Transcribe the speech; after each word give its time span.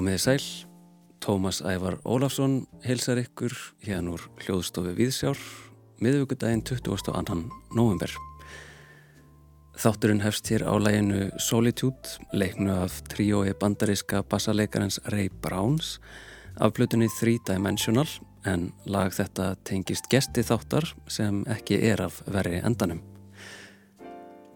Komiði 0.00 0.20
sæl, 0.22 0.44
Tómas 1.20 1.58
Ævar 1.60 1.98
Ólafsson 2.08 2.62
hilsar 2.86 3.18
ykkur 3.20 3.52
hérna 3.84 4.14
úr 4.14 4.22
hljóðstofi 4.40 4.94
Víðsjár, 4.96 5.36
miðugudaginn 6.00 6.62
22. 6.64 7.34
november. 7.76 8.14
Þátturinn 9.76 10.22
hefst 10.24 10.48
hér 10.48 10.64
á 10.64 10.72
læginu 10.80 11.28
Solitude, 11.36 12.16
leiknu 12.32 12.78
af 12.86 13.02
tríói 13.12 13.52
bandaríska 13.52 14.22
bassalegarens 14.24 15.02
Ray 15.12 15.28
Browns, 15.28 15.98
af 16.56 16.72
blutunni 16.80 17.12
Three 17.18 17.36
Dimensional, 17.44 18.08
en 18.48 18.70
lag 18.88 19.12
þetta 19.12 19.52
tengist 19.68 20.08
gesti 20.08 20.40
þáttar 20.40 20.94
sem 21.12 21.44
ekki 21.44 21.76
er 21.92 22.06
af 22.08 22.22
verri 22.24 22.64
endanum. 22.64 23.04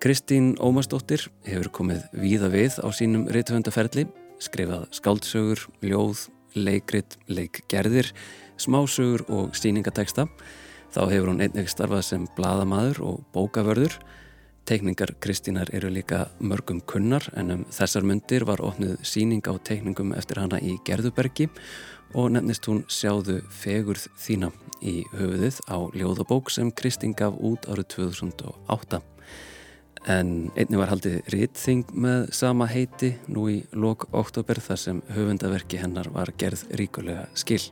Kristín 0.00 0.54
Ómarsdóttir 0.56 1.28
hefur 1.44 1.68
komið 1.68 2.08
víða 2.16 2.48
við 2.48 2.80
á 2.80 2.88
sínum 2.96 3.28
reytvöndaferli 3.28 4.08
skrifað 4.42 4.88
skáldsögur, 4.94 5.60
ljóð, 5.84 6.28
leikrit, 6.54 7.18
leikgerðir, 7.28 8.10
smásögur 8.60 9.24
og 9.28 9.54
síningateksta. 9.58 10.26
Þá 10.94 11.00
hefur 11.10 11.32
hún 11.32 11.42
einnig 11.42 11.70
starfað 11.70 12.04
sem 12.06 12.26
bladamadur 12.36 13.00
og 13.02 13.24
bókavörður. 13.34 13.96
Teikningar 14.64 15.12
Kristínar 15.20 15.68
eru 15.76 15.90
líka 15.92 16.28
mörgum 16.40 16.80
kunnar 16.80 17.26
en 17.36 17.50
um 17.52 17.64
þessar 17.68 18.06
myndir 18.06 18.46
var 18.48 18.62
ofnið 18.64 18.96
síning 19.04 19.44
á 19.44 19.52
teikningum 19.60 20.14
eftir 20.16 20.40
hana 20.40 20.60
í 20.62 20.78
Gerðubergi 20.86 21.50
og 22.14 22.30
nefnist 22.32 22.64
hún 22.70 22.84
Sjáðu 22.88 23.42
fegurð 23.52 24.06
þína 24.16 24.52
í 24.80 25.02
höfuðið 25.12 25.58
á 25.68 25.78
ljóðabók 25.92 26.48
sem 26.54 26.72
Kristín 26.72 27.12
gaf 27.18 27.36
út 27.36 27.68
árið 27.68 27.90
2008 27.98 29.02
en 30.10 30.50
einni 30.56 30.78
var 30.78 30.90
haldið 30.92 31.22
rítþing 31.32 31.94
með 31.96 32.26
sama 32.36 32.66
heiti 32.68 33.14
nú 33.30 33.46
í 33.48 33.56
lok 33.72 34.06
oktober 34.12 34.60
þar 34.60 34.80
sem 34.80 35.00
höfundaverki 35.14 35.80
hennar 35.80 36.10
var 36.12 36.32
gerð 36.40 36.66
ríkulega 36.76 37.24
skil 37.38 37.62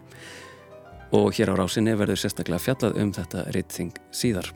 og 1.12 1.36
hér 1.36 1.52
á 1.52 1.54
rásinni 1.60 1.92
verður 1.98 2.22
sérstaklega 2.22 2.62
fjallað 2.64 2.98
um 3.02 3.12
þetta 3.12 3.44
rítþing 3.52 3.92
síðar. 4.16 4.48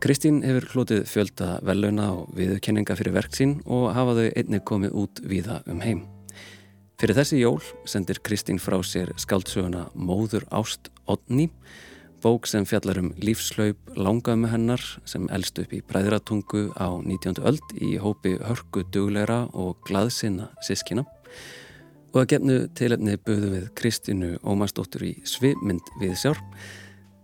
Kristín 0.00 0.42
hefur 0.44 0.66
hlotið 0.74 1.02
fjölda 1.08 1.48
vellauna 1.64 2.10
og 2.14 2.32
viðkenninga 2.36 2.96
fyrir 2.96 3.16
verk 3.16 3.36
sín 3.36 3.58
og 3.64 3.90
hafa 3.96 4.16
þau 4.16 4.28
einni 4.28 4.60
komið 4.64 4.96
út 4.96 5.20
víða 5.24 5.60
um 5.68 5.80
heim. 5.84 6.04
Fyrir 7.00 7.16
þessi 7.16 7.40
jól 7.40 7.60
sendir 7.88 8.20
Kristín 8.24 8.60
frá 8.60 8.76
sér 8.84 9.14
skaldsöguna 9.20 9.86
Móður 9.96 10.44
Ást 10.52 10.92
Odni 11.08 11.48
Bók 12.20 12.44
sem 12.44 12.66
fjallar 12.68 12.98
um 13.00 13.14
lífslaup 13.16 13.94
langaðum 13.96 14.42
hennar 14.52 14.82
sem 15.08 15.24
elst 15.32 15.56
upp 15.62 15.70
í 15.72 15.78
bræðratungu 15.88 16.66
á 16.76 17.00
19. 17.00 17.38
öld 17.48 17.70
í 17.80 17.94
hópi 17.96 18.34
hörku 18.44 18.82
dugleira 18.92 19.46
og 19.56 19.78
glaðsina 19.88 20.50
sískina. 20.60 21.06
Og 22.12 22.18
að 22.20 22.26
gefnu 22.34 22.56
tilefni 22.76 23.14
buðu 23.24 23.52
við 23.54 23.70
Kristínu 23.78 24.34
Ómarsdóttur 24.44 25.06
í 25.08 25.14
svimynd 25.24 25.88
við 26.02 26.12
sjár. 26.20 26.42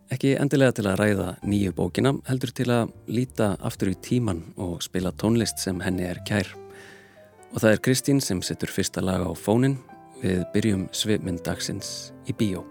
Ekki 0.09 0.33
endilega 0.41 0.79
til 0.79 0.87
að 0.89 0.97
ræða 1.03 1.27
nýju 1.45 1.75
bókina, 1.77 2.15
heldur 2.31 2.55
til 2.56 2.71
að 2.73 2.95
líta 3.11 3.51
aftur 3.61 3.91
í 3.93 3.99
tíman 4.01 4.47
og 4.56 4.79
spila 4.87 5.12
tónlist 5.12 5.61
sem 5.61 5.83
henni 5.85 6.06
er 6.09 6.23
kær. 6.25 6.49
Og 7.53 7.61
það 7.61 7.75
er 7.75 7.85
Kristín 7.85 8.25
sem 8.25 8.41
setur 8.41 8.73
fyrsta 8.73 9.05
laga 9.05 9.29
á 9.29 9.35
fónin 9.37 9.77
við 10.23 10.47
byrjum 10.56 10.89
svimynd 10.97 11.45
dagsins 11.45 12.15
í 12.25 12.33
bíó. 12.33 12.65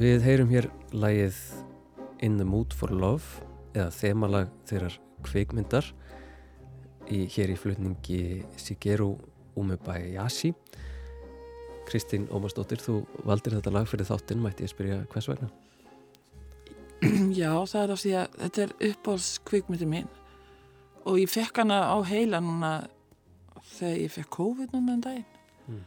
Við 0.00 0.22
heyrum 0.24 0.48
hér 0.48 0.64
lægið 0.96 1.36
In 2.24 2.38
the 2.38 2.44
Mood 2.48 2.72
for 2.72 2.88
Love 2.88 3.42
eða 3.74 3.90
þemalag 3.92 4.46
þeirrar 4.70 4.94
kveikmyndar 5.26 5.90
í, 7.12 7.26
hér 7.28 7.52
í 7.52 7.56
flutningi 7.60 8.20
Shigeru 8.56 9.10
Umebayashi 9.60 10.54
Kristín 11.90 12.24
Ómarsdóttir, 12.32 12.80
þú 12.80 13.02
valdir 13.28 13.58
þetta 13.58 13.74
lag 13.74 13.90
fyrir 13.90 14.08
þáttinn, 14.08 14.40
mætti 14.40 14.64
ég 14.64 14.72
spyrja 14.72 15.02
hvers 15.12 15.28
vegna? 15.28 15.50
Já, 17.42 17.52
það 17.68 17.82
er 17.82 17.94
af 17.98 18.02
því 18.06 18.14
að 18.22 18.40
þetta 18.40 18.64
er 18.64 18.74
uppáhaldskvikmyndi 18.88 19.90
mín 19.90 20.10
og 21.04 21.20
ég 21.20 21.28
fekk 21.34 21.60
hana 21.60 21.82
á 21.92 22.00
heila 22.08 22.40
núna 22.40 22.72
þegar 23.74 24.00
ég 24.06 24.16
fekk 24.16 24.32
COVID 24.40 24.72
núna 24.78 24.96
en 24.96 25.06
daginn 25.10 25.30
mm. 25.68 25.86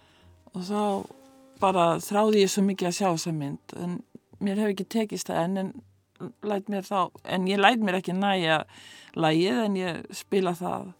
og 0.54 0.70
þá 0.70 0.82
bara 1.64 1.86
þráði 2.04 2.44
ég 2.44 2.52
svo 2.52 2.66
mikið 2.68 2.90
að 2.90 2.98
sjá 2.98 3.08
þessa 3.08 3.34
mynd 3.38 3.76
en 3.80 3.96
mér 4.44 4.62
hef 4.64 4.74
ekki 4.74 4.90
tekist 4.98 5.32
það 5.32 5.42
enn 5.44 5.62
en, 5.64 5.72
þá, 6.84 7.00
en 7.24 7.48
ég 7.48 7.62
læt 7.62 7.84
mér 7.84 8.00
ekki 8.00 8.16
næja 8.18 8.64
lægið 9.16 9.64
en 9.64 9.80
ég 9.80 10.04
spila 10.16 10.54
það 10.58 10.92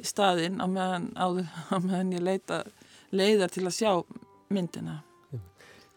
í 0.00 0.06
staðinn 0.08 0.60
á 0.60 0.66
meðan, 0.66 1.10
á, 1.16 1.26
á 1.72 1.76
meðan 1.78 2.14
ég 2.16 2.24
leita 2.24 2.62
leiðar 3.14 3.52
til 3.54 3.66
að 3.68 3.76
sjá 3.78 3.92
myndina 4.52 5.00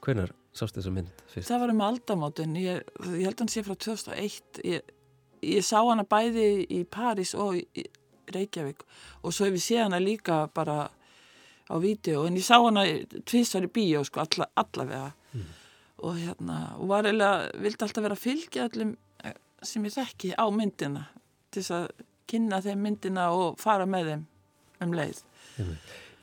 Hvernar 0.04 0.32
sást 0.56 0.78
þessa 0.78 0.94
mynd 0.94 1.24
fyrst? 1.28 1.50
Það 1.50 1.64
var 1.64 1.74
um 1.74 1.86
aldamótin 1.88 2.60
ég, 2.62 2.84
ég 3.12 3.26
held 3.26 3.36
að 3.36 3.44
hann 3.44 3.54
sé 3.54 3.64
frá 3.66 3.76
2001 3.76 4.62
ég, 4.68 4.92
ég 5.46 5.66
sá 5.66 5.80
hana 5.82 6.06
bæði 6.08 6.50
í 6.74 6.84
Paris 6.90 7.34
og 7.38 7.58
í 7.58 7.88
Reykjavík 8.34 8.84
og 9.24 9.34
svo 9.34 9.48
hef 9.48 9.58
ég 9.58 9.66
séð 9.66 9.84
hana 9.88 10.02
líka 10.04 10.46
bara 10.56 10.88
á 11.68 11.76
vídeo 11.84 12.26
en 12.28 12.38
ég 12.40 12.46
sá 12.46 12.58
hana 12.60 12.86
tvísar 13.28 13.68
í 13.68 13.72
bíó 13.72 14.04
sko 14.08 14.24
alla, 14.24 14.50
allavega. 14.56 15.12
Mm. 15.34 15.54
og 15.98 16.18
hérna 16.22 16.58
og 16.78 16.90
var 16.92 17.08
eiginlega, 17.10 17.52
vildi 17.58 17.84
alltaf 17.84 18.04
vera 18.06 18.18
að 18.18 18.24
fylgja 18.24 18.68
allum 18.68 18.96
eh, 19.26 19.34
sem 19.66 19.86
ég 19.86 19.96
þekki 19.96 20.34
á 20.38 20.46
myndina 20.54 21.08
til 21.52 21.64
þess 21.64 21.76
að 21.78 21.88
kynna 22.30 22.62
þeim 22.62 22.84
myndina 22.84 23.30
og 23.34 23.58
fara 23.62 23.88
með 23.90 24.12
þeim 24.12 24.26
um 24.86 24.94
leið. 24.94 25.22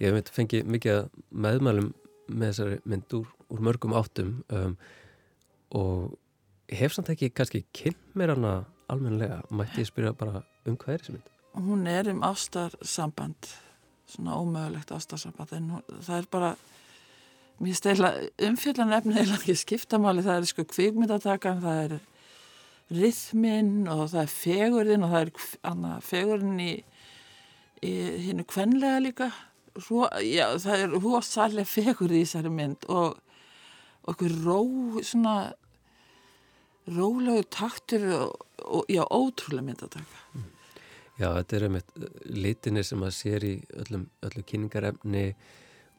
Ég 0.03 0.15
hef 0.15 0.35
fengið 0.35 0.69
mikið 0.71 1.09
meðmælum 1.31 1.93
með 2.29 2.51
þessari 2.51 2.79
mynd 2.89 3.17
úr, 3.19 3.33
úr 3.53 3.65
mörgum 3.65 3.97
áttum 3.99 4.37
um, 4.55 4.77
og 5.75 6.15
hef 6.73 6.95
samt 6.95 7.11
ekki 7.13 7.33
kannski 7.35 7.65
kynn 7.77 7.99
mér 8.15 8.35
hana 8.37 8.55
almenlega, 8.93 9.43
mætti 9.51 9.83
ég 9.83 9.91
spyrja 9.91 10.15
bara 10.17 10.45
um 10.69 10.77
hvað 10.79 10.95
er 10.95 11.03
þessi 11.03 11.17
mynd? 11.17 11.31
Hún 11.55 11.87
er 11.91 12.11
um 12.11 12.23
ástarsamband 12.27 13.51
svona 14.15 14.39
ómögulegt 14.41 14.95
ástarsamband 14.95 15.53
en 15.57 15.71
það 16.01 16.17
er 16.17 16.31
bara 16.33 16.55
mér 17.63 17.79
steyla 17.79 18.11
umfjallan 18.49 18.97
efni 18.97 19.21
eða 19.21 19.39
ekki 19.39 19.57
skiptamáli, 19.59 20.25
það 20.27 20.41
er 20.41 20.51
sko 20.51 20.67
kvikmyndatakan 20.71 21.63
það 21.63 21.81
er 21.85 21.97
rithmin 22.95 23.89
og 23.89 24.09
það 24.13 24.23
er 24.23 24.33
fegurinn 24.33 25.07
og 25.07 25.13
það 25.15 25.27
er 25.27 25.51
anna, 25.71 25.97
fegurinn 26.05 26.61
í, 26.63 26.73
í 27.85 27.93
hinnu 28.29 28.47
kvenlega 28.49 29.03
líka. 29.03 29.31
Ró, 29.75 30.07
já, 30.23 30.47
það 30.63 30.85
er 30.85 30.97
rosalega 31.03 31.67
fegur 31.67 32.13
í 32.15 32.23
þessari 32.23 32.53
mynd 32.55 32.85
og 32.93 33.17
okkur 34.11 34.35
ró 34.45 34.59
svona 35.03 35.55
rólegu 36.85 37.47
taktur 37.51 38.05
og, 38.13 38.45
og 38.63 38.91
já, 38.93 39.03
ótrúlega 39.09 39.65
mynd 39.65 39.87
að 39.87 39.97
taka 39.97 40.21
mm. 40.35 40.51
Já, 41.15 41.29
þetta 41.31 41.57
er 41.57 41.67
einmitt 41.69 41.95
uh, 42.01 42.09
litinir 42.27 42.87
sem 42.87 43.01
maður 43.01 43.17
sér 43.19 43.47
í 43.47 43.55
öllum, 43.85 44.09
öllum 44.27 44.47
kynningarefni 44.51 45.29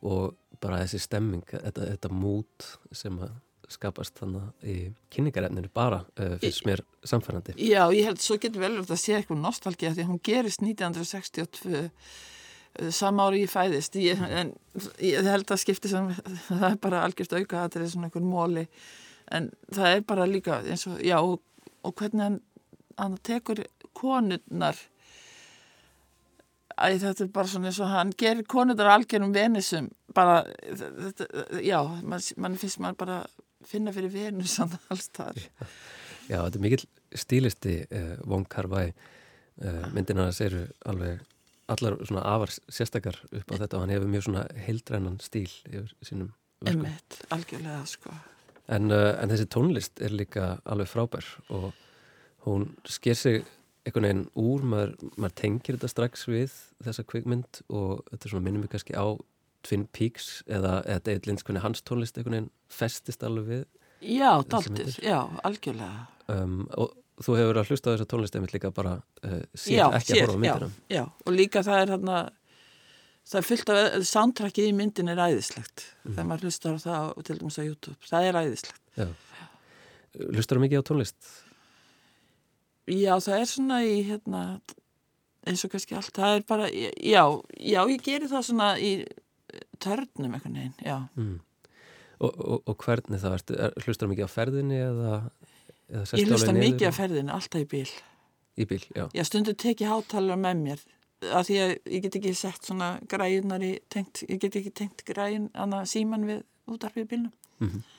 og 0.05 0.35
bara 0.61 0.81
þessi 0.83 1.01
stemming, 1.05 1.45
þetta, 1.49 1.89
þetta 1.93 2.11
mút 2.13 2.69
sem 2.95 3.17
að 3.23 3.33
skapast 3.71 4.19
þannig 4.19 4.67
í 4.69 4.75
kynningarefninu 5.13 5.71
bara 5.73 6.03
uh, 6.19 6.35
fyrst 6.41 6.67
mér 6.67 6.83
samfærandi. 7.07 7.55
Já, 7.57 7.83
ég 7.95 8.09
held 8.09 8.21
svo 8.21 8.37
getur 8.41 8.61
vel 8.61 8.75
að 8.83 8.93
sé 9.01 9.15
eitthvað 9.17 9.41
nostálgi 9.41 9.89
að 9.89 9.97
því 9.97 10.05
að 10.05 10.11
hún 10.11 10.23
gerist 10.29 10.65
1962 10.65 11.81
uh, 11.81 11.89
samári 12.93 13.45
ég 13.45 13.51
fæðist. 13.51 13.97
Ég, 14.03 14.21
en 14.21 14.53
ég 15.01 15.25
held 15.25 15.49
að 15.49 15.63
skipti 15.63 15.91
sem 15.91 16.11
það 16.49 16.67
er 16.73 16.79
bara 16.83 17.05
algjörst 17.07 17.37
auka 17.37 17.63
að 17.63 17.69
þetta 17.69 17.81
er 17.81 17.93
svona 17.93 18.09
einhver 18.11 18.27
móli 18.27 18.67
en 19.33 19.49
það 19.73 19.95
er 19.95 20.03
bara 20.05 20.27
líka 20.29 20.59
eins 20.61 20.85
og, 20.89 20.99
já, 21.01 21.17
og, 21.17 21.39
og 21.87 21.95
hvernig 21.97 22.27
hann, 22.27 22.41
hann 22.99 23.17
tekur 23.25 23.63
konurnar 23.97 24.77
Æ, 26.75 26.97
þetta 26.99 27.23
er 27.23 27.31
bara 27.31 27.47
svona 27.47 27.69
eins 27.71 27.79
og 27.79 27.91
hann 27.91 28.11
gerir 28.19 28.47
konundar 28.51 28.89
algjörum 28.91 29.33
venisum 29.35 29.89
bara, 30.15 30.41
þetta, 30.63 31.27
já, 31.63 31.79
mann 32.03 32.23
man 32.41 32.57
finnst 32.59 32.81
maður 32.83 32.99
bara 33.03 33.19
finna 33.65 33.93
fyrir 33.95 34.11
venus 34.13 34.57
alls 34.63 35.07
þar. 35.15 35.39
Já, 36.27 36.39
þetta 36.39 36.57
er 36.57 36.65
mikil 36.65 36.83
stílisti 37.15 37.77
eh, 37.87 38.15
Von 38.27 38.45
Kar-wai 38.49 38.89
eh, 38.89 39.85
myndina 39.95 40.27
þess 40.29 40.45
eru 40.49 40.65
alveg 40.89 41.23
allar 41.71 41.97
svona 42.05 42.23
afar 42.29 42.53
sérstakar 42.69 43.17
upp 43.31 43.51
á 43.51 43.55
þetta 43.57 43.77
og 43.77 43.85
hann 43.85 43.93
hefur 43.95 44.11
mjög 44.11 44.27
svona 44.27 44.45
heildrænan 44.67 45.17
stíl 45.23 45.49
yfir 45.69 45.93
sínum 46.05 46.31
verkum. 46.61 46.85
Emmett, 46.85 47.19
algjörlega 47.33 47.81
sko. 47.89 48.13
En, 48.75 48.89
uh, 48.93 49.13
en 49.21 49.31
þessi 49.31 49.47
tónlist 49.53 50.01
er 50.01 50.13
líka 50.13 50.55
alveg 50.65 50.89
frábær 50.89 51.25
og 51.53 51.71
hún 52.45 52.71
sker 52.89 53.17
sig 53.17 53.45
einhvern 53.85 54.07
veginn 54.07 54.25
úr, 54.41 54.65
maður, 54.65 54.95
maður 55.15 55.37
tengir 55.41 55.77
þetta 55.77 55.91
strax 55.91 56.25
við 56.29 56.53
þessa 56.83 57.05
kvikmynd 57.05 57.61
og 57.69 58.03
þetta 58.09 58.21
er 58.23 58.33
svona 58.33 58.45
minnum 58.47 58.65
við 58.65 58.75
kannski 58.75 58.97
á 58.97 59.05
Twin 59.65 59.87
Peaks 59.93 60.29
eða, 60.45 60.79
eða 60.85 61.03
David 61.07 61.29
Lynch 61.29 61.45
hvernig 61.45 61.65
hans 61.65 61.83
tónlist 61.85 62.17
einhvern 62.17 62.37
veginn 62.37 62.51
festist 62.73 63.25
alveg 63.25 63.49
við 63.49 63.65
Já, 64.05 64.43
daldir, 64.51 64.91
já, 65.01 65.19
algjörlega. 65.47 66.05
Um, 66.29 66.65
og 66.77 66.91
þú 67.23 67.37
hefur 67.39 67.59
að 67.61 67.69
hlusta 67.71 67.89
á 67.89 67.93
þessa 67.95 68.07
tónlist 68.11 68.35
einmitt 68.37 68.53
líka 68.53 68.69
bara 68.75 68.97
uh, 69.23 69.37
já, 69.65 69.87
ekki 69.95 70.11
sér, 70.11 70.25
að 70.25 70.33
horfa 70.33 70.35
á 70.35 70.43
myndina. 70.43 70.67
já, 70.91 70.97
já, 70.97 71.03
og 71.25 71.37
líka 71.37 71.63
það 71.65 71.79
er 71.81 71.93
hérna 71.95 72.17
það 73.25 73.39
er 73.39 73.47
fyllt 73.47 73.71
af, 73.73 73.95
soundtrackið 74.11 74.69
í 74.69 74.75
myndin 74.77 75.13
er 75.13 75.21
æðislegt. 75.23 75.87
Mm. 76.03 76.11
þegar 76.11 76.29
maður 76.31 76.49
hlustar 76.49 76.77
á 76.77 76.79
það 76.85 77.23
til 77.29 77.37
dæmis 77.39 77.57
á 77.57 77.63
YouTube, 77.63 77.97
það 78.11 78.29
er 78.29 78.39
æðislegt. 78.43 78.83
Hlustar 80.35 80.59
þú 80.59 80.65
mikið 80.65 80.83
á 80.83 80.87
tónlist? 80.91 81.31
Já, 82.85 83.15
það 83.17 83.39
er 83.39 83.47
svona 83.49 83.77
í 83.81 83.93
hérna, 84.05 84.41
eins 85.49 85.63
og 85.65 85.71
kannski 85.73 85.95
allt, 85.97 86.13
það 86.13 86.35
er 86.37 86.43
bara, 86.49 86.69
já, 86.69 87.23
já, 87.57 87.79
ég 87.89 88.03
gerir 88.05 88.29
það 88.29 88.43
svona 88.49 88.67
í 88.77 88.91
törnum 89.81 90.35
eitthvað 90.37 90.53
neginn, 90.53 90.75
já. 90.85 90.97
Mm. 91.17 91.39
Og, 92.15 92.29
og, 92.31 92.59
og 92.69 92.75
hvernig 92.85 93.21
það 93.23 93.37
ertu, 93.39 93.57
er, 93.57 93.73
hlustar 93.81 94.05
það 94.05 94.11
mikið 94.13 94.29
á 94.29 94.31
ferðinni 94.35 94.77
eða, 94.83 95.15
eða 95.89 96.19
Ég 96.21 96.29
hlustar 96.29 96.59
mikið 96.59 96.93
á 96.93 96.93
ferðinni, 96.95 97.33
alltaf 97.33 97.65
í 97.65 97.69
bíl. 97.73 97.89
Í 98.55 98.69
bíl, 98.69 98.83
já. 98.93 99.07
Já, 99.17 99.25
stundu 99.27 99.57
teki 99.65 99.89
hátalara 99.89 100.37
með 100.45 100.61
mér, 100.61 100.85
af 101.33 101.49
því 101.49 101.59
að 101.65 101.75
ég 101.89 102.05
get 102.05 102.21
ekki 102.21 102.37
sett 102.37 102.69
svona 102.69 102.93
græunar 103.09 103.65
í 103.65 103.73
tengt, 103.89 104.23
ég 104.29 104.39
get 104.45 104.61
ekki 104.61 104.75
tengt 104.77 105.05
græun, 105.09 105.49
annað 105.57 105.89
síman 105.95 106.29
við 106.29 106.45
útarfið 106.69 107.09
bílnum. 107.09 107.33
Mm 107.57 107.69
-hmm. 107.69 107.91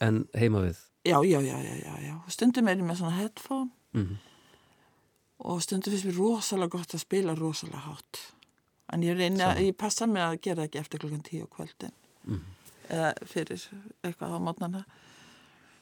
En 0.00 0.24
heima 0.34 0.66
við? 0.66 0.76
Já, 1.04 1.22
já, 1.22 1.40
já, 1.40 1.58
já, 1.62 1.74
já, 1.86 1.94
já. 2.02 2.14
Stundum 2.28 2.68
er 2.68 2.76
ég 2.76 2.84
með 2.84 2.96
svona 2.98 3.16
headphone 3.16 3.70
mm 3.92 4.04
-hmm. 4.04 4.16
og 5.38 5.62
stundu 5.62 5.90
finnst 5.90 6.06
mér 6.06 6.18
rosalega 6.18 6.68
gott 6.68 6.94
að 6.94 7.04
spila 7.06 7.34
rosalega 7.34 7.78
hátt 7.78 8.34
en 8.92 9.02
ég 9.02 9.16
reyna, 9.16 9.54
ég 9.60 9.76
passa 9.76 10.06
mig 10.06 10.22
að 10.22 10.40
gera 10.40 10.64
ekki 10.64 10.78
eftir 10.78 10.98
klokkan 11.00 11.22
tíu 11.22 11.46
kvöldin 11.46 11.92
mm 12.24 12.34
-hmm. 12.34 12.94
eða 12.94 13.14
fyrir 13.26 13.68
eitthvað 14.02 14.34
á 14.36 14.38
mótnana 14.38 14.84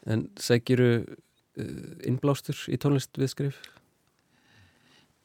En 0.07 0.29
segiru 0.39 0.91
uh, 1.03 1.95
innblástur 2.07 2.59
í 2.71 2.79
tónlist 2.79 3.19
viðskrif? 3.19 3.59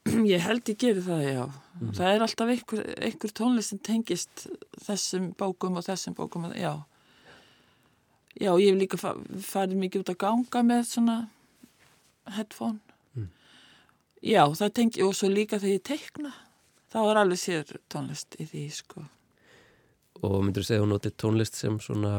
Ég 0.26 0.42
held 0.42 0.66
ég 0.66 0.78
gerir 0.82 1.04
það, 1.06 1.20
já. 1.28 1.42
Mm. 1.78 1.92
Það 1.94 2.08
er 2.08 2.24
alltaf 2.26 2.48
einhver, 2.54 2.88
einhver 3.06 3.34
tónlist 3.38 3.70
sem 3.70 3.78
tengist 3.78 4.48
þessum 4.82 5.28
bókum 5.38 5.78
og 5.78 5.86
þessum 5.86 6.16
bókum, 6.18 6.48
já. 6.58 6.72
Já, 8.32 8.50
ég 8.58 8.72
hef 8.72 8.80
líka 8.80 8.98
farið 8.98 9.78
mikið 9.78 10.02
út 10.02 10.10
að 10.14 10.20
ganga 10.24 10.62
með 10.64 10.82
svona 10.88 11.16
headphone. 12.30 12.80
Mm. 13.16 13.28
já 14.22 14.44
það 14.46 14.72
tengi 14.78 15.02
og 15.02 15.14
svo 15.16 15.28
líka 15.28 15.58
þegar 15.58 15.74
ég 15.74 15.84
teikna 15.86 16.32
þá 16.92 17.00
er 17.02 17.20
alveg 17.22 17.40
sér 17.40 17.76
tónlist 17.92 18.36
í 18.40 18.46
því 18.48 18.64
sko. 18.76 19.04
Og 20.22 20.38
myndur 20.44 20.62
þú 20.62 20.68
segja 20.68 20.84
hún 20.84 20.92
notið 20.94 21.16
tónlist 21.18 21.58
sem 21.58 21.78
svona 21.82 22.12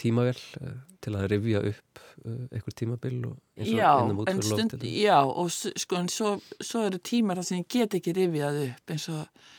tímavel 0.00 0.38
uh, 0.60 0.76
til 1.04 1.14
að 1.16 1.26
rifja 1.32 1.62
upp 1.70 2.02
uh, 2.24 2.44
einhver 2.50 2.76
tímabil 2.76 3.18
já, 3.56 3.92
en 4.30 4.42
stund, 4.44 4.76
já 4.82 5.18
og 5.20 5.50
sko 5.52 5.98
en 5.98 6.08
svo, 6.12 6.36
svo 6.60 6.86
eru 6.88 7.00
tímar 7.02 7.40
þar 7.40 7.48
sem 7.48 7.60
ég 7.62 7.68
get 7.72 7.98
ekki 7.98 8.14
rifjað 8.16 8.62
upp 8.66 8.94
eins 8.94 9.08
og, 9.12 9.50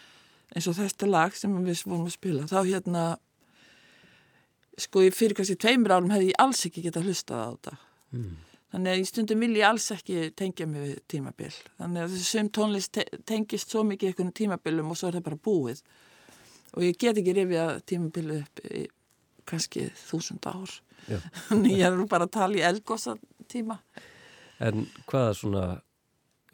eins 0.54 0.70
og 0.70 0.78
þetta 0.80 1.10
lag 1.10 1.38
sem 1.38 1.54
við 1.66 1.86
vorum 1.86 2.10
að 2.10 2.18
spila. 2.18 2.48
Þá 2.50 2.60
hérna 2.62 3.04
sko 4.80 5.06
fyrir 5.13 5.38
kannski 5.38 5.60
tveimur 5.60 5.94
árum 5.96 6.13
hefði 6.13 6.32
ég 6.32 6.42
alls 6.42 6.66
ekki 6.68 6.84
getað 6.88 7.10
hlustað 7.10 7.44
á 7.44 7.48
þetta. 7.54 7.78
Mm. 8.13 8.34
Þannig 8.74 8.89
að 8.89 9.01
í 9.03 9.06
stundum 9.06 9.44
vil 9.46 9.51
ég 9.60 9.68
alls 9.70 9.92
ekki 9.94 10.32
tengja 10.34 10.65
mig 10.65 10.82
við 10.82 10.96
tímabil. 11.13 11.51
Þannig 11.77 12.03
að 12.03 12.15
þessum 12.18 12.50
tónlist 12.58 13.00
tengist 13.30 13.70
svo 13.70 13.84
mikið 13.86 14.10
einhvern 14.10 14.34
tímabilum 14.34 14.89
og 14.89 14.98
svo 14.98 15.12
er 15.12 15.20
það 15.20 15.27
bara 15.27 15.42
búið. 15.46 15.84
Og 16.74 16.88
ég 16.88 16.98
get 16.98 17.20
ekki 17.22 17.36
rifið 17.38 17.62
að 17.62 17.74
tímabilu 17.92 18.39
upp 18.42 18.63
kannski 19.50 19.88
þúsund 20.08 20.46
ár 20.48 20.74
Já. 21.08 21.20
ég 21.68 21.86
er 21.88 21.96
nú 21.98 22.08
bara 22.10 22.27
að 22.27 22.36
tala 22.38 22.60
í 22.60 22.65
eldgósa 22.65 23.18
tíma 23.51 23.80
En 24.63 24.86
hvaða 25.10 25.34
svona 25.36 25.63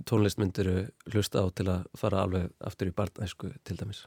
tónlist 0.08 0.40
myndir 0.42 0.70
hlusta 1.12 1.44
á 1.44 1.48
til 1.54 1.68
að 1.70 1.90
fara 2.00 2.24
alveg 2.24 2.48
aftur 2.66 2.90
í 2.90 2.96
barnæsku 2.96 3.52
til 3.68 3.76
dæmis? 3.78 4.06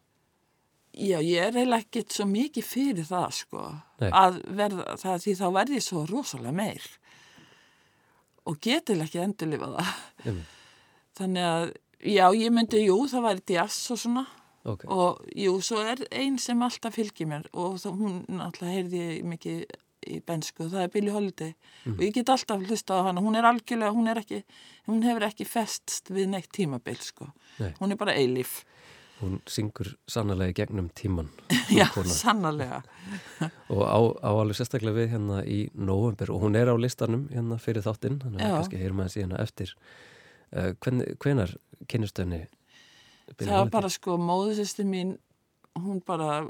Já, 0.93 1.21
ég 1.21 1.39
er 1.41 1.55
eiginlega 1.57 1.85
ekkert 1.85 2.17
svo 2.17 2.27
mikið 2.29 2.67
fyrir 2.67 3.07
það 3.09 3.29
sko 3.37 3.67
Nei. 4.03 4.11
að 4.11 4.41
verða 4.59 4.97
það 5.01 5.23
því 5.25 5.37
þá 5.39 5.47
verði 5.59 5.79
ég 5.79 5.87
svo 5.87 6.03
rosalega 6.09 6.57
meir 6.57 6.89
og 8.49 8.59
getilega 8.63 9.09
ekki 9.09 9.23
endurlifa 9.23 9.71
það. 9.77 9.97
Um, 10.31 10.43
þannig 11.19 11.49
að 11.49 11.67
já, 12.13 12.25
ég 12.39 12.55
myndi, 12.55 12.85
jú, 12.89 12.99
það 13.11 13.29
væri 13.29 13.57
jazz 13.59 13.93
og 13.95 14.01
svona. 14.03 14.27
Ok, 14.63 14.85
og 14.95 15.23
jú, 15.35 15.57
svo 15.65 15.81
er 15.83 16.05
ein 16.15 16.37
sem 16.39 16.61
alltaf 16.63 16.95
fylgir 16.95 17.27
mér 17.27 17.49
og 17.51 17.81
þá, 17.83 17.89
hún 17.99 18.21
náttúrulega 18.31 18.77
heyrði 18.77 19.01
ég 19.03 19.25
mikið 19.27 19.65
í 20.13 20.19
bensku 20.27 20.65
og 20.67 20.71
það 20.73 20.85
er 20.85 20.93
Billie 20.95 21.15
Holiday. 21.15 21.55
Og 21.91 22.03
ég 22.03 22.15
get 22.15 22.31
alltaf 22.31 22.63
hlusta 22.63 22.99
á 22.99 23.07
hana, 23.09 23.23
hún 23.23 23.39
er 23.39 23.47
algjörlega 23.47 23.95
hún 23.95 24.11
er 24.11 24.21
ekki, 24.23 24.43
hún 24.91 25.03
hefur 25.07 25.27
ekki 25.27 25.47
festst 25.47 26.11
við 26.15 26.31
neitt 26.31 26.51
tímabil 26.55 26.99
sko, 27.03 27.29
Nei. 27.59 27.73
hún 27.81 27.95
er 27.95 27.99
bara 27.99 28.15
eilíf, 28.19 28.61
hún 29.23 29.41
syngur 29.51 29.93
sannlega 30.11 30.53
í 30.53 30.57
gegnum 30.59 30.89
tíman 30.99 31.31
já, 31.79 31.87
kona. 31.95 32.13
sannarlega. 32.13 32.83
Og 33.73 33.83
á, 33.87 33.99
á 34.21 34.31
alveg 34.35 34.59
sérstaklega 34.59 34.99
við 34.99 35.13
hérna 35.17 35.43
í 35.47 35.61
november 35.75 36.35
og 36.35 36.43
hún 36.45 36.59
er 36.59 36.71
á 36.71 36.77
listanum 36.77 37.29
hérna 37.33 37.59
fyrir 37.63 37.87
þáttinn, 37.87 38.19
þannig 38.23 38.43
að 38.43 38.51
Já. 38.51 38.57
kannski 38.59 38.83
heyrum 38.83 39.05
að 39.05 39.15
síðan 39.15 39.39
eftir. 39.41 39.77
Uh, 40.53 40.75
hven, 40.85 41.07
hvenar 41.23 41.55
kynnustöðni 41.89 42.45
það 43.39 43.55
var 43.57 43.71
bara 43.73 43.91
sko, 43.93 44.17
móðusisti 44.21 44.85
mín 44.87 45.15
hún 45.79 46.03
bara 46.05 46.43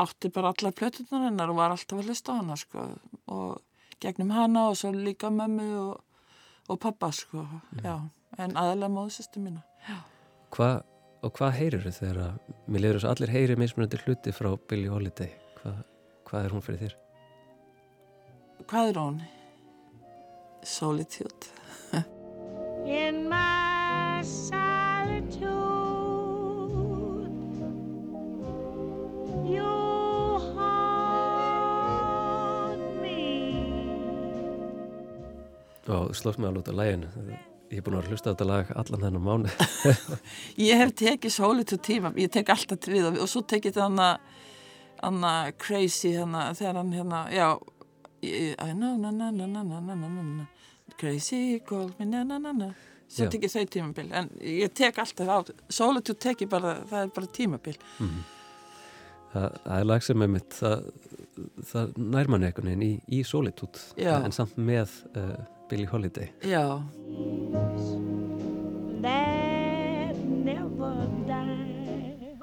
átti 0.00 0.30
bara 0.32 0.52
allar 0.52 0.72
plötunar 0.72 1.26
hennar 1.26 1.52
og 1.52 1.58
var 1.58 1.74
alltaf 1.74 2.00
að 2.00 2.08
hlusta 2.08 2.32
á 2.32 2.40
hana 2.40 2.56
sko 2.56 2.86
og 3.28 3.60
gegnum 4.02 4.32
hana 4.34 4.68
og 4.70 4.78
svo 4.80 4.92
líka 4.94 5.30
mömmu 5.30 5.68
og, 5.82 6.00
og 6.68 6.80
pappa 6.80 7.12
sko 7.12 7.44
já, 7.82 7.98
en 8.38 8.56
aðalega 8.56 8.92
móðusisti 8.92 9.42
mína. 9.42 9.62
Hva, 10.52 10.82
og 11.22 11.30
hvað 11.36 11.52
heyrir 11.58 11.84
þau 11.86 11.94
þegar 11.98 12.18
að 12.26 12.32
mér 12.66 12.80
lefur 12.84 12.98
þess 12.98 13.06
að 13.08 13.14
allir 13.14 13.32
heyri 13.36 13.54
mismunandi 13.60 14.00
hluti 14.04 14.30
frá 14.34 14.50
Billie 14.70 14.90
Holiday 14.92 15.30
Hva, 15.62 15.70
hvað 16.28 16.44
er 16.48 16.54
hún 16.56 16.64
fyrir 16.66 16.80
þér? 16.86 16.94
hvað 18.70 18.84
er 18.92 18.96
hún? 19.02 19.16
Solitude 20.62 21.46
in 22.86 23.28
my 23.28 24.22
solitude. 24.22 25.50
You 29.44 29.72
haunt 31.52 33.02
me. 33.02 33.18
og 35.88 36.14
slóst 36.16 36.38
mig 36.38 36.48
alveg 36.48 36.62
út 36.62 36.70
á 36.70 36.74
læginu 36.78 37.08
ég 37.72 37.80
er 37.80 37.84
búin 37.86 37.96
að 37.98 38.10
hlusta 38.12 38.30
á 38.30 38.32
þetta 38.34 38.46
lag 38.48 38.70
allan 38.76 39.04
þennan 39.06 39.24
mánu 39.24 39.52
ég 40.60 40.80
hef 40.82 40.92
tekið 41.00 41.32
Solitude 41.34 41.82
tíma 41.86 42.12
ég 42.20 42.30
tek 42.32 42.50
alltaf 42.52 42.88
við 42.90 43.08
og, 43.12 43.20
svo 43.30 43.42
tekið 43.48 43.78
þannig 43.80 44.38
hann 45.02 45.24
crazy 45.58 46.12
hana, 46.14 46.50
þegar 46.54 46.78
hann 46.78 46.92
hérna 46.94 47.22
já, 47.32 47.46
ég- 48.22 48.74
know 48.76 48.96
na 49.00 49.10
na 49.10 49.30
na 49.30 49.46
na 49.46 49.62
na 49.62 49.80
na 49.80 49.94
na 49.94 50.08
na 50.08 50.22
na 50.22 50.46
crazy 51.00 51.58
call 51.66 51.90
me 51.98 52.04
na 52.06 52.22
na 52.24 52.38
na 52.38 52.52
na 52.52 52.68
svo 53.08 53.26
Já. 53.26 53.30
tek 53.32 53.42
ég 53.48 53.52
þau 53.52 53.64
tímabil 53.68 54.12
en 54.12 54.28
ég 54.40 54.72
tek 54.72 54.98
alltaf 55.02 55.28
á 55.28 55.38
Solitude 55.68 56.18
tek 56.18 56.44
ég 56.44 56.48
bara, 56.52 56.76
það 56.88 57.02
er 57.02 57.10
bara 57.16 57.26
tímabil 57.26 57.78
það, 59.32 59.48
það 59.64 59.78
er 59.80 59.88
lag 59.88 60.04
sem 60.06 60.22
er 60.22 60.30
mitt 60.36 60.54
það, 60.60 60.84
það 61.72 61.98
nær 61.98 62.30
manni 62.32 62.48
einhvern 62.48 62.70
veginn 62.70 62.86
í, 62.86 62.92
í 63.18 63.22
solitude 63.26 63.80
Já. 63.96 64.18
en 64.22 64.32
samt 64.36 64.56
með 64.60 64.92
uh, 65.16 65.40
Billie 65.72 65.86
Holiday. 65.86 66.28
Já, 66.42 66.82
That 69.02 70.16
never 70.44 71.08
die. 71.26 72.36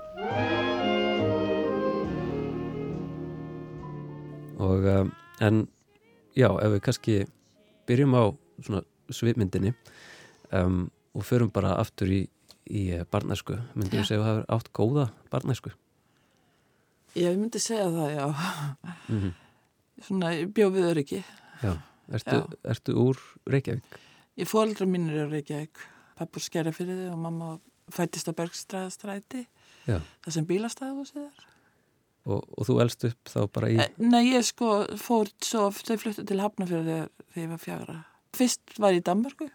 og 4.58 4.84
um, 4.84 5.12
en 5.42 5.68
já, 6.38 6.50
ef 6.58 6.72
við 6.74 6.82
kannski 6.82 7.18
byrjum 7.86 8.16
á 8.18 8.24
svona 8.66 8.82
svipmyndinni 9.14 9.76
um, 10.52 10.90
og 11.14 11.22
förum 11.24 11.52
bara 11.54 11.76
aftur 11.78 12.10
í, 12.10 12.24
í 12.66 12.90
eh, 12.98 13.06
barnæsku. 13.12 13.60
Myndir 13.78 14.00
Já. 14.00 14.02
við 14.02 14.10
segja 14.10 14.24
að 14.24 14.26
það 14.26 14.34
hefur 14.40 14.58
átt 14.58 14.74
góða 14.74 15.06
barnæsku? 15.30 15.76
Ég 17.14 17.38
myndi 17.38 17.62
segja 17.62 17.92
það 17.94 18.10
já. 18.18 18.26
Mm 19.14 19.30
svona 20.06 20.32
ég 20.32 20.52
bjó 20.56 20.70
við 20.74 20.86
öryggi. 20.94 21.22
Já, 21.64 21.74
ertu, 22.18 22.42
ertu 22.64 22.98
úr 23.00 23.22
Reykjavík? 23.50 24.00
ég 24.40 24.50
fóldra 24.50 24.88
mínir 24.90 25.26
er 25.26 25.32
Reykjavík 25.34 25.84
pappur 26.20 26.44
skerja 26.44 26.74
fyrir 26.76 27.04
þið 27.04 27.14
og 27.14 27.22
mamma 27.28 27.54
fættist 27.94 28.30
á 28.30 28.34
Bergstræðastræti 28.38 29.46
það 29.86 30.34
sem 30.36 30.48
bílastæðu 30.50 31.04
og 31.04 31.10
sér 31.10 31.48
og, 32.30 32.44
og 32.44 32.68
þú 32.68 32.78
elst 32.84 33.06
upp 33.10 33.32
þá 33.32 33.40
bara 33.56 33.72
í 33.72 33.78
Nei, 34.02 34.34
ég 34.34 34.46
sko 34.48 34.72
fór 35.00 35.32
svo, 35.44 35.70
þau 35.74 35.98
fluttu 36.02 36.26
til 36.28 36.40
Hafnafjörði 36.44 36.96
þegar, 36.96 37.12
ég 37.40 37.52
var 37.54 37.62
fjagra. 37.64 37.98
Fyrst 38.38 38.76
var 38.78 38.96
ég 38.96 39.04
í 39.04 39.06
Danmarku 39.10 39.50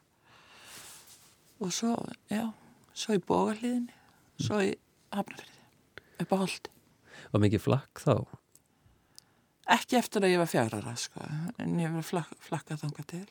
og 1.65 1.73
svo, 1.73 1.95
já, 2.33 2.49
svo 2.97 3.17
í 3.17 3.23
Bógarliðinni, 3.23 3.95
svo 4.43 4.61
í 4.65 4.73
Hafnafjörði, 5.15 5.61
upp 6.25 6.35
á 6.35 6.37
Holti. 6.43 6.73
var 7.33 7.45
mikið 7.45 7.65
flakk 7.69 8.03
þá 8.03 8.15
Ekki 9.71 9.97
eftir 9.97 10.25
að 10.27 10.35
ég 10.35 10.41
var 10.43 10.51
fjagrara, 10.51 10.93
sko, 11.01 11.25
en 11.59 11.79
ég 11.81 11.93
var 11.95 12.05
flak, 12.05 12.33
flakkað 12.45 12.83
þangað 12.85 13.07
til. 13.15 13.29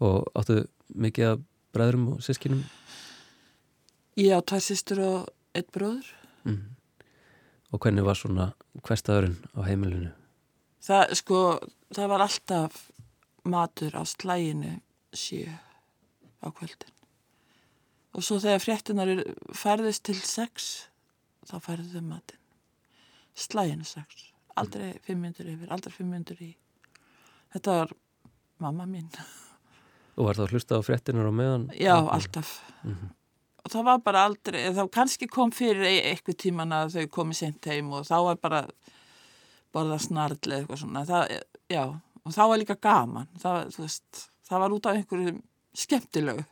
og 0.00 0.28
áttu 0.38 0.60
mikið 0.94 1.24
af 1.32 1.40
bræðrum 1.74 2.04
og 2.12 2.20
sískinum 2.22 2.60
Ég 4.18 4.34
á 4.34 4.40
tvær 4.42 4.62
sýstur 4.62 5.00
og 5.02 5.28
eitt 5.54 5.70
bróður. 5.74 6.06
mm. 6.44 6.76
og 7.72 7.80
hvernig 7.80 8.04
var 8.04 8.14
svona 8.18 8.52
hverstaðurinn 8.82 9.36
á 9.56 9.60
heimilinu? 9.66 10.12
Það, 10.82 11.14
sko, 11.18 11.40
það 11.94 12.08
var 12.08 12.20
alltaf 12.26 12.78
matur 13.44 13.96
á 13.98 14.02
slæginu 14.06 14.80
sjö 15.12 15.48
á 16.44 16.48
kvöldin. 16.54 16.94
Og 18.14 18.22
svo 18.24 18.38
þegar 18.40 18.62
fréttunar 18.62 19.10
færðist 19.54 20.02
til 20.04 20.16
sex, 20.20 20.88
þá 21.46 21.58
færðu 21.60 21.90
þau 21.98 22.02
matinn. 22.08 22.40
Slæginu 23.34 23.84
sex. 23.84 24.27
Aldrei 24.58 24.92
fimm 25.06 25.20
myndur 25.24 25.48
yfir, 25.52 25.70
aldrei 25.74 25.94
fimm 25.94 26.10
myndur 26.14 26.40
í. 26.44 26.50
Þetta 27.54 27.76
var 27.80 27.92
mamma 28.64 28.86
mín. 28.90 29.08
og 30.18 30.26
var 30.26 30.34
það 30.34 30.48
að 30.48 30.54
hlusta 30.56 30.78
á 30.78 30.82
fréttinar 30.82 31.28
á 31.30 31.32
meðan? 31.32 31.68
Já, 31.78 31.94
alltaf. 31.94 32.56
Mhm. 32.82 33.10
Og 33.64 33.72
það 33.72 33.84
var 33.84 33.98
bara 34.00 34.24
aldrei, 34.24 34.60
þá 34.72 34.84
kannski 34.90 35.28
kom 35.28 35.50
fyrir 35.52 35.84
e- 35.84 36.12
eitthvað 36.12 36.38
tíman 36.42 36.72
að 36.72 36.94
þau 36.96 37.06
komið 37.18 37.34
sent 37.42 37.64
heim 37.68 37.92
og 37.92 38.06
þá 38.08 38.16
var 38.24 38.36
bara 38.36 38.62
borða 39.74 39.98
snarl 40.00 40.38
eða 40.40 40.62
eitthvað 40.62 40.80
svona. 40.82 41.04
Það, 41.04 41.34
já, 41.68 41.82
og 42.24 42.32
þá 42.32 42.42
var 42.48 42.58
líka 42.62 42.76
gaman. 42.80 43.28
Það, 43.38 43.76
veist, 43.78 44.28
það 44.48 44.62
var 44.64 44.70
út 44.78 44.86
af 44.88 44.96
einhverju 44.96 45.34
skemmtilegu 45.74 46.44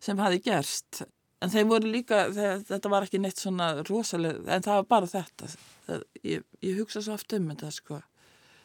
sem 0.00 0.18
hafi 0.18 0.42
gerst. 0.44 1.02
En 1.42 1.50
þeim 1.50 1.72
voru 1.72 1.90
líka, 1.90 2.26
þeir, 2.34 2.62
þetta 2.68 2.92
var 2.92 3.06
ekki 3.06 3.20
neitt 3.22 3.40
svona 3.42 3.72
rosalega, 3.88 4.44
en 4.54 4.64
það 4.64 4.80
var 4.80 4.88
bara 4.94 5.10
þetta. 5.10 5.50
Það, 5.88 6.04
ég, 6.28 6.44
ég 6.62 6.78
hugsa 6.78 7.02
svo 7.02 7.16
oft 7.16 7.34
um 7.36 7.48
þetta, 7.50 7.72
sko. 7.74 7.98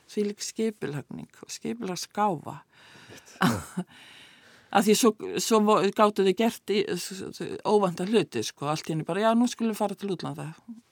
Því 0.08 0.28
líka 0.30 0.46
skipilhagning 0.46 1.42
og 1.44 1.52
skipilhagsgáfa. 1.52 2.60
að 3.42 4.84
því 4.88 4.96
svo, 5.00 5.12
svo 5.42 5.60
gáttu 5.98 6.26
þið 6.28 6.38
gert 6.38 6.74
í, 6.76 6.84
óvanda 7.68 8.08
hluti 8.08 8.46
sko, 8.46 8.70
allt 8.72 8.88
henni 8.92 9.08
bara, 9.08 9.26
já 9.26 9.34
nú 9.38 9.50
skulum 9.50 9.74
við 9.74 9.82
fara 9.82 9.98
til 9.98 10.14
útlanda 10.16 10.48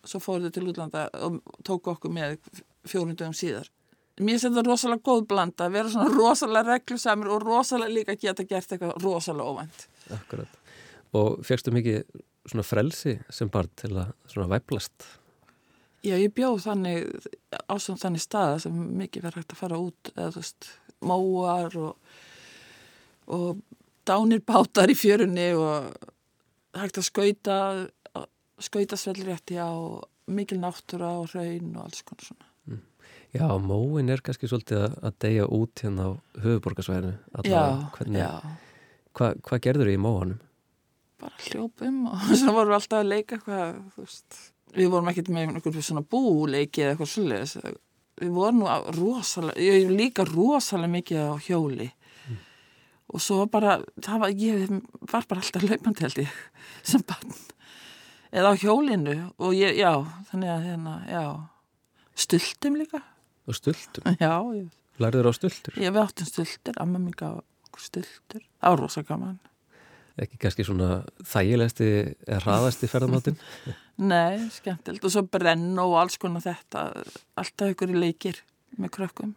svo 0.06 0.22
fóruð 0.22 0.50
þið 0.50 0.58
til 0.58 0.68
útlanda 0.72 1.06
og 1.26 1.40
tóku 1.66 1.94
okkur 1.96 2.14
með 2.14 2.38
fjórundum 2.88 3.34
síðar 3.36 3.72
mér 4.20 4.38
finnst 4.38 4.48
þetta 4.48 4.64
rosalega 4.68 5.04
góð 5.10 5.26
blanda 5.32 5.68
vera 5.74 5.92
svona 5.92 6.14
rosalega 6.14 6.76
reglusamur 6.76 7.34
og 7.36 7.44
rosalega 7.44 7.96
líka 7.98 8.16
geta 8.20 8.46
gert 8.48 8.72
eitthvað 8.72 8.96
rosalega 9.04 9.50
óvænt 9.50 9.88
Akkurat. 10.16 10.62
Og 11.14 11.46
fegstu 11.46 11.72
mikið 11.76 12.02
svona 12.46 12.66
frelsi 12.66 13.20
sem 13.30 13.50
barn 13.50 13.70
til 13.78 13.94
að 13.94 14.16
svona 14.32 14.50
væplast? 14.56 15.06
já 16.06 16.16
ég 16.22 16.34
bjóð 16.38 16.60
þannig 16.66 17.08
á 17.66 17.74
svona 17.82 18.02
þannig 18.02 18.24
staða 18.24 18.58
sem 18.62 18.82
mikið 19.00 19.26
verið 19.26 19.42
hægt 19.42 19.56
að 19.56 19.62
fara 19.62 19.80
út 19.82 20.12
eða 20.14 20.32
þú 20.36 20.42
veist, 20.44 20.68
móar 21.06 21.78
og 21.82 22.12
og 23.26 23.62
dánir 24.06 24.44
bátar 24.46 24.92
í 24.94 24.98
fjörunni 24.98 25.48
og 25.58 25.96
hægt 26.78 27.00
að 27.02 27.08
skauta 27.08 27.58
skauta 28.62 29.00
svellrétti 29.00 29.58
á 29.58 29.74
mikil 30.30 30.60
náttúra 30.62 31.16
og 31.22 31.34
raun 31.34 31.74
og 31.76 31.88
alls 31.88 32.04
konar 32.06 32.30
svona. 32.30 32.52
Já, 33.36 33.50
móin 33.60 34.08
er 34.14 34.22
kannski 34.24 34.48
svolítið 34.48 34.86
að, 34.86 34.94
að 35.10 35.16
deyja 35.26 35.48
út 35.52 35.82
hérna 35.84 36.06
á 36.08 36.12
höfuborgarsvæðinu. 36.40 37.16
Já, 37.44 37.64
hvernig, 37.98 38.22
já, 38.22 38.32
Hvað 39.16 39.42
hva 39.48 39.60
gerður 39.66 39.92
í 39.92 39.98
móanum? 40.00 40.40
Bara 41.22 41.48
hljópum 41.48 42.04
og 42.12 42.28
svo 42.40 42.54
vorum 42.56 42.74
við 42.74 42.78
alltaf 42.80 43.02
að 43.02 43.10
leika 43.12 43.38
eitthvað, 43.38 43.80
þú 43.96 44.06
veist. 44.06 44.40
Við 44.76 44.92
vorum 44.92 45.10
ekkert 45.12 45.32
með 45.32 45.48
einhvern 45.48 45.86
svona 45.88 46.04
búleiki 46.16 46.84
eða 46.84 46.96
eitthvað 46.96 47.12
svolítið. 47.14 47.80
við 48.22 48.32
vorum 48.36 48.62
nú 48.64 48.70
rosalega, 48.98 49.62
ég 49.64 49.92
líka 49.92 50.26
rosalega 50.28 50.94
mikið 50.98 51.24
á 51.32 51.36
hjóli. 51.48 51.90
Og 53.16 53.22
svo 53.22 53.46
bara, 53.48 53.78
það 54.02 54.22
var, 54.24 54.32
ég 54.34 54.72
var 55.12 55.28
bara 55.30 55.42
alltaf 55.44 55.64
laupandi 55.64 56.04
held 56.04 56.22
ég 56.24 56.38
sem 56.90 57.04
barn. 57.08 57.36
Eða 58.36 58.52
á 58.52 58.60
hjólinu 58.60 59.18
og 59.40 59.54
ég, 59.56 59.78
já, 59.80 59.94
þannig 60.32 60.52
að 60.52 60.66
hérna, 60.70 60.96
já. 61.08 61.26
Stultum 62.16 62.80
líka, 62.80 63.04
Og 63.46 63.54
stultum, 63.56 64.08
já, 64.24 64.32
ég, 64.58 64.70
lærður 64.98 65.30
á 65.30 65.34
stultur? 65.38 65.76
Ég 65.78 65.94
við 65.94 66.02
áttum 66.02 66.30
stultur, 66.30 66.80
amma 66.82 67.02
okkur 67.06 67.84
stultur, 67.84 68.42
það 68.58 68.74
var 68.74 68.82
rosa 68.82 69.04
gaman 69.06 69.38
Ekki 70.22 70.40
kannski 70.40 70.64
svona 70.68 71.02
þægilegsti 71.28 71.88
eða 72.28 72.42
hraðasti 72.46 72.92
ferðamáttin 72.92 73.40
Nei, 74.12 74.46
skemmtilegt 74.52 75.08
og 75.08 75.14
svo 75.14 75.26
brenn 75.32 75.74
og 75.82 75.98
alls 76.00 76.20
konar 76.20 76.44
þetta 76.44 76.88
alltaf 77.40 77.74
ykkur 77.74 77.92
í 77.96 78.06
leikir 78.08 78.40
með 78.80 78.94
krökkum 79.00 79.34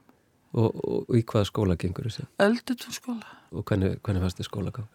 og, 0.54 0.70
og, 0.70 1.10
í 1.14 1.22
hvaða 1.22 1.50
skóla 1.50 1.78
gengur 1.78 2.08
þessi 2.08 2.28
Öldutún 2.42 2.94
skóla 2.94 3.34
og 3.50 3.66
hvernig, 3.66 3.98
hvernig 4.02 4.24
fannst 4.24 4.40
þið 4.40 4.50
skólagang? 4.50 4.88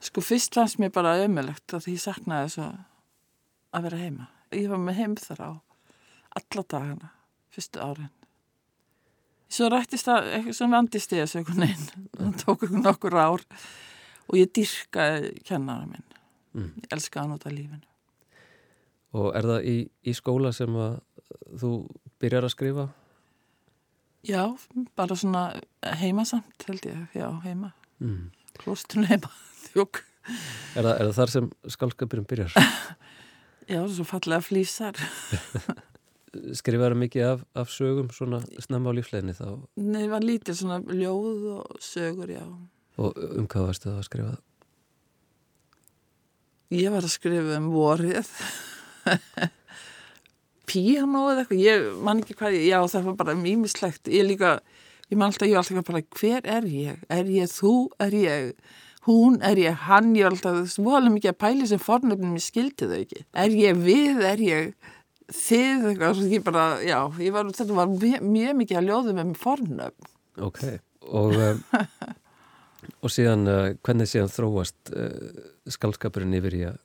Sko 0.00 0.22
fyrst 0.24 0.56
fannst 0.56 0.78
mér 0.80 0.92
bara 0.94 1.18
ömulegt 1.20 1.74
að 1.76 1.90
ég 1.92 2.00
saknaði 2.00 2.54
svo 2.54 2.70
að 3.76 3.86
vera 3.86 4.00
heima. 4.00 4.30
Ég 4.54 4.70
var 4.70 4.80
með 4.82 4.98
heim 5.00 5.16
þar 5.20 5.42
á 5.44 5.50
alla 6.40 6.64
dagana, 6.72 7.10
fyrstu 7.54 7.82
árin. 7.82 8.10
Svo 9.50 9.68
rættist 9.70 10.06
það 10.06 10.30
eitthvað 10.30 10.56
sem 10.56 10.74
vandist 10.74 11.14
ég 11.14 11.24
þessu 11.26 11.40
einhvern 11.40 11.64
veginn. 11.66 12.08
Það 12.16 12.34
tók 12.44 12.64
einhvern 12.64 12.84
nokkur 12.86 13.18
ár 13.18 13.46
og 14.30 14.38
ég 14.38 14.50
dyrkaði 14.56 15.34
kennara 15.46 15.86
minn. 15.90 16.06
Mm. 16.54 16.72
Ég 16.82 16.94
elskaði 16.96 17.26
hann 17.26 17.36
út 17.36 17.46
af 17.46 17.54
lífinu. 17.54 17.86
Og 19.20 19.32
er 19.34 19.48
það 19.50 19.66
í, 19.66 19.76
í 20.06 20.14
skóla 20.14 20.52
sem 20.54 20.74
að 20.78 21.00
þú 21.60 21.72
byrjar 22.22 22.46
að 22.46 22.54
skrifa? 22.54 22.86
Já, 24.26 24.44
bara 24.98 25.16
svona 25.16 25.44
heimasamt 25.98 26.66
held 26.68 26.86
ég, 26.86 27.04
já, 27.16 27.26
heima. 27.42 27.72
Mm. 27.98 28.30
Klóstrun 28.60 29.08
heima, 29.10 29.30
þjók. 29.70 30.04
Er, 30.76 30.84
það, 30.84 30.92
er 30.94 31.06
það 31.08 31.14
þar 31.18 31.32
sem 31.34 31.52
skálskapurinn 31.74 32.28
byrjar? 32.28 32.54
Já, 33.70 33.84
svo 33.86 34.02
fallega 34.02 34.42
flýsar. 34.42 34.98
Skrifaður 36.58 36.96
mikið 36.98 37.26
af, 37.26 37.44
af 37.58 37.70
sögum 37.70 38.08
svona 38.14 38.40
snemma 38.62 38.90
á 38.90 38.96
lífsleginni 38.98 39.34
þá 39.34 39.46
Nei, 39.78 40.04
var 40.10 40.22
lítið 40.26 40.58
svona 40.58 40.78
ljóð 40.94 41.44
og 41.56 41.80
sögur, 41.82 42.30
já. 42.30 42.42
Og 42.98 43.16
um 43.38 43.46
hvað 43.50 43.66
varstu 43.70 43.90
það 43.90 44.00
að 44.00 44.08
skrifa? 44.08 44.36
Ég 46.70 46.92
var 46.94 47.06
að 47.06 47.14
skrifa 47.14 47.56
um 47.58 47.70
vorið 47.74 48.28
Píano 50.70 51.24
eða 51.32 51.42
eitthvað 51.42 51.64
Ég 51.64 51.88
man 52.06 52.20
ekki 52.22 52.36
hvað, 52.38 52.58
já 52.62 52.78
það 52.92 53.08
var 53.08 53.16
bara 53.24 53.34
mýmislegt 53.38 54.10
Ég 54.12 54.28
líka, 54.28 54.52
ég 55.10 55.18
man 55.18 55.32
alltaf, 55.32 55.48
ég 55.48 55.58
var 55.58 55.64
alltaf 55.64 55.88
bara 55.90 56.04
Hver 56.20 56.46
er 56.58 56.68
ég? 56.70 57.02
Er 57.10 57.26
ég 57.30 57.50
þú? 57.50 57.74
Er 58.02 58.14
ég 58.14 58.54
hún? 59.08 59.40
Er 59.42 59.58
ég 59.58 59.82
hann? 59.88 60.12
Ég 60.14 60.28
var 60.28 60.36
alltaf 60.36 60.70
svolega 60.70 61.10
mikið 61.16 61.32
að 61.32 61.40
pæli 61.42 61.68
sem 61.70 61.82
fornöfnum 61.82 62.38
ég 62.38 62.46
skildi 62.46 62.90
þau 62.92 62.96
ekki 63.00 63.24
Er 63.44 63.58
ég 63.58 63.82
við? 63.82 64.22
Er 64.30 64.44
ég 64.46 64.72
þið? 65.30 65.90
Eitthvað, 65.90 66.24
ég 66.30 66.46
bara, 66.46 66.70
já 66.86 67.00
ég 67.18 67.34
var, 67.34 67.50
Þetta 67.50 67.78
var 67.82 67.90
mjög, 67.96 68.22
mjög 68.30 68.58
mikið 68.62 68.82
að 68.82 68.90
ljóða 68.92 69.18
með 69.18 69.36
fornöfn 69.42 70.10
Ok, 70.46 70.62
og, 71.10 71.34
um, 71.34 71.64
og 73.02 73.12
síðan, 73.12 73.46
uh, 73.48 73.72
hvernig 73.86 74.08
síðan 74.10 74.30
þróast 74.32 74.92
uh, 74.92 75.08
skálskapurinn 75.72 76.34
yfir 76.38 76.56
í 76.58 76.62
að 76.68 76.78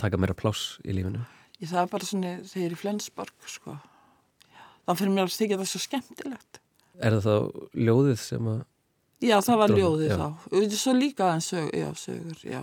taka 0.00 0.18
meira 0.20 0.34
pláss 0.36 0.76
í 0.84 0.92
lífinu? 0.96 1.22
Ég 1.62 1.70
það 1.72 1.82
er 1.86 1.90
bara 1.92 2.04
svona 2.08 2.32
þegar 2.44 2.62
ég 2.62 2.70
er 2.70 2.74
í 2.76 2.80
Flensborg 2.80 3.46
sko. 3.48 3.76
þá 4.86 4.92
fyrir 4.98 5.12
mér 5.16 5.28
að 5.30 5.36
þykja 5.40 5.58
það 5.62 5.70
svo 5.72 5.80
skemmtilegt 5.86 6.60
Er 6.96 7.12
það 7.18 7.26
þá 7.26 7.36
ljóðið 7.86 8.18
sem 8.22 8.46
að, 8.48 8.60
Já, 9.24 9.36
það 9.44 9.58
var 9.60 9.72
ljóðið 9.76 10.08
já. 10.10 10.16
þá. 10.16 10.26
Og 10.52 10.74
Svo 10.80 10.92
líka 10.96 11.26
en 11.34 11.42
sög, 11.44 11.66
já, 11.76 11.86
sögur, 11.96 12.38
já. 12.44 12.62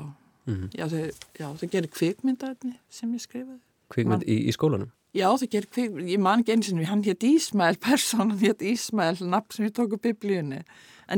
mm, 0.50 0.68
Já, 0.78 0.86
þau, 0.90 1.04
já, 1.40 1.48
þau 1.62 1.68
gerir 1.74 1.90
kvikmyndaðni 1.94 2.74
sem 2.90 3.14
ég 3.14 3.22
skrifaði. 3.26 3.60
kvikmynd 3.94 4.26
í, 4.26 4.38
í 4.50 4.54
skólanum? 4.54 4.90
Já, 5.14 5.28
þau 5.38 5.48
gerir 5.54 5.70
kvikmynd, 5.70 6.10
ég 6.14 6.22
man 6.22 6.42
ekki 6.42 6.56
einu 6.56 6.66
sinni, 6.66 6.86
hann 6.90 7.04
hétt 7.06 7.26
Ísmael, 7.30 7.78
personan 7.88 8.38
hétt 8.42 8.62
Ísmael, 8.66 9.18
nafn 9.22 9.54
sem 9.54 9.66
ég 9.70 9.74
tók 9.78 9.94
upp 9.98 10.02
biblíunni. 10.06 10.64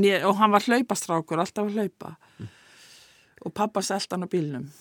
Ég, 0.04 0.26
og 0.28 0.36
hann 0.40 0.52
var 0.52 0.66
hlaupastrákur, 0.66 1.40
alltaf 1.40 1.70
að 1.70 1.80
hlaupa. 1.80 2.16
Og 3.46 3.54
pappa 3.54 3.84
selt 3.86 4.12
hann 4.12 4.26
á 4.26 4.30
bílnum. 4.32 4.72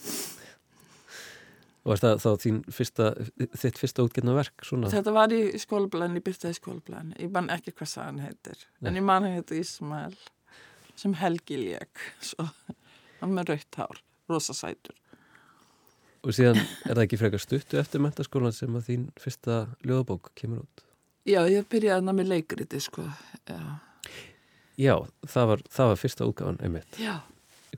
Og 1.85 1.92
er 1.92 2.00
það 2.00 2.22
þá 2.22 2.31
þín 2.40 2.59
fyrsta, 2.72 3.11
þitt 3.61 3.79
fyrsta 3.81 4.05
útgetna 4.07 4.35
verk 4.38 4.64
svona? 4.64 4.88
Þetta 4.92 5.12
var 5.12 5.35
í 5.37 5.42
skólablæðin, 5.61 6.16
ég 6.16 6.24
byrtaði 6.24 6.57
í 6.57 6.59
skólablæðin. 6.59 7.11
Ég 7.20 7.35
man 7.35 7.50
ekki 7.53 7.74
hvað 7.77 7.90
það 7.90 8.07
hann 8.09 8.22
heitir. 8.24 8.64
En 8.81 8.96
ég 8.96 9.05
man 9.05 9.27
hann 9.27 9.37
hétt 9.37 9.53
Ísmael, 9.53 10.16
sem 10.96 11.16
Helgi 11.20 11.61
lék. 11.61 12.05
Svo, 12.31 12.48
hann 13.20 13.37
með 13.37 13.53
rautt 13.53 13.81
hár, 13.83 14.00
rosa 14.33 14.57
sætur. 14.57 14.96
Og 16.24 16.33
síðan 16.33 16.62
er 16.62 16.94
það 16.94 17.05
ekki 17.05 17.20
frekar 17.20 17.42
stuttu 17.42 17.77
eftir 17.77 18.00
mentaskólan 18.00 18.55
sem 18.57 18.72
að 18.79 18.87
þín 18.88 19.09
fyrsta 19.20 19.66
ljóðabók 19.85 20.33
kemur 20.40 20.62
út? 20.64 20.87
Já, 21.29 21.42
ég 21.53 21.68
byrjaði 21.68 21.98
þarna 21.98 22.16
með 22.16 22.31
leikriti, 22.33 22.81
sko. 22.81 23.05
Já. 23.44 23.61
Já, 24.80 24.94
það 25.30 25.46
var, 25.52 25.62
það 25.70 25.90
var 25.92 26.00
fyrsta 26.00 26.26
útgáfan 26.28 26.60
einmitt. 26.66 26.98
Já. 26.98 27.20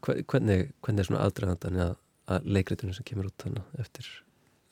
Hve- 0.00 0.22
Hvernig, 0.28 0.70
hvernig 0.84 1.02
er 1.02 1.08
svona 1.08 1.24
aðdragandan 1.26 1.80
að, 1.86 1.94
að 2.32 2.46
leikritinu 2.56 2.94
sem 2.96 3.04
kemur 3.08 3.28
út 3.30 3.36
þannig 3.44 3.80
eftir? 3.80 4.08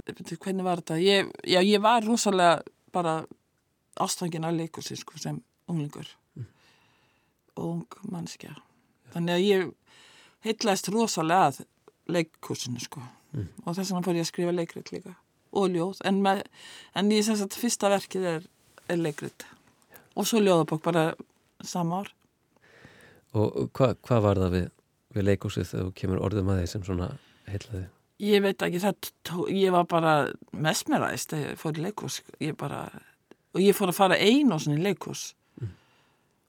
Hvernig 0.04 0.64
var 0.66 0.80
þetta? 0.82 0.98
Ég, 1.00 1.30
já, 1.48 1.60
ég 1.64 1.80
var 1.84 2.04
rosalega 2.04 2.62
bara 2.92 3.14
ástfangin 4.00 4.44
af 4.44 4.52
leikursi, 4.56 4.96
sko, 5.00 5.16
sem 5.20 5.38
unglingur. 5.70 6.08
Og 7.56 7.64
ung 7.70 7.98
mannskja. 8.10 8.54
Þannig 9.14 9.34
að 9.37 9.44
ég 9.46 9.68
heitlaðist 10.44 10.88
rosalega 10.92 11.50
að 11.52 11.60
leikursinu, 12.10 12.80
sko. 12.82 13.02
Og 13.64 13.74
þess 13.76 13.90
vegna 13.92 14.04
fór 14.06 14.18
ég 14.18 14.26
að 14.26 14.30
skrifa 14.32 14.54
leikrit 14.54 14.90
líka. 14.92 15.14
Og 15.54 15.68
ljóð. 15.70 16.00
En, 16.08 16.18
með, 16.24 16.42
en 16.98 17.12
ég 17.14 17.24
sem 17.26 17.37
sagt, 17.38 17.56
fyrsta 17.58 17.88
verkið 17.92 18.26
er, 18.32 18.48
er 18.90 18.98
leikrit. 19.00 19.46
Og 20.18 20.26
svo 20.28 20.42
ljóðabók 20.42 20.82
bara 20.84 21.12
sama 21.68 22.03
ár. 22.03 22.12
Og 23.35 23.70
hvað 23.74 23.96
hva 24.07 24.20
var 24.22 24.40
það 24.44 24.55
við, 24.55 24.66
við 25.16 25.29
leikúsið 25.31 25.68
þegar 25.70 25.87
þú 25.88 25.94
kemur 26.00 26.24
orðum 26.29 26.53
að 26.55 26.61
því 26.61 26.70
sem 26.70 26.87
svona 26.87 27.09
heilaði? 27.50 27.85
Ég 28.22 28.44
veit 28.44 28.62
ekki, 28.62 28.92
tó, 29.27 29.44
ég 29.50 29.74
var 29.74 29.88
bara 29.90 30.12
mesmeræst 30.55 31.35
þegar 31.35 31.50
ég 31.50 31.61
fór 31.61 31.81
í 31.81 31.87
leikús. 31.88 32.20
Ég 32.42 32.55
bara, 32.59 32.85
og 33.55 33.62
ég 33.62 33.74
fór 33.74 33.90
að 33.90 33.98
fara 33.98 34.20
einu 34.22 34.55
og 34.55 34.62
svona 34.62 34.79
í 34.79 34.85
leikús. 34.85 35.33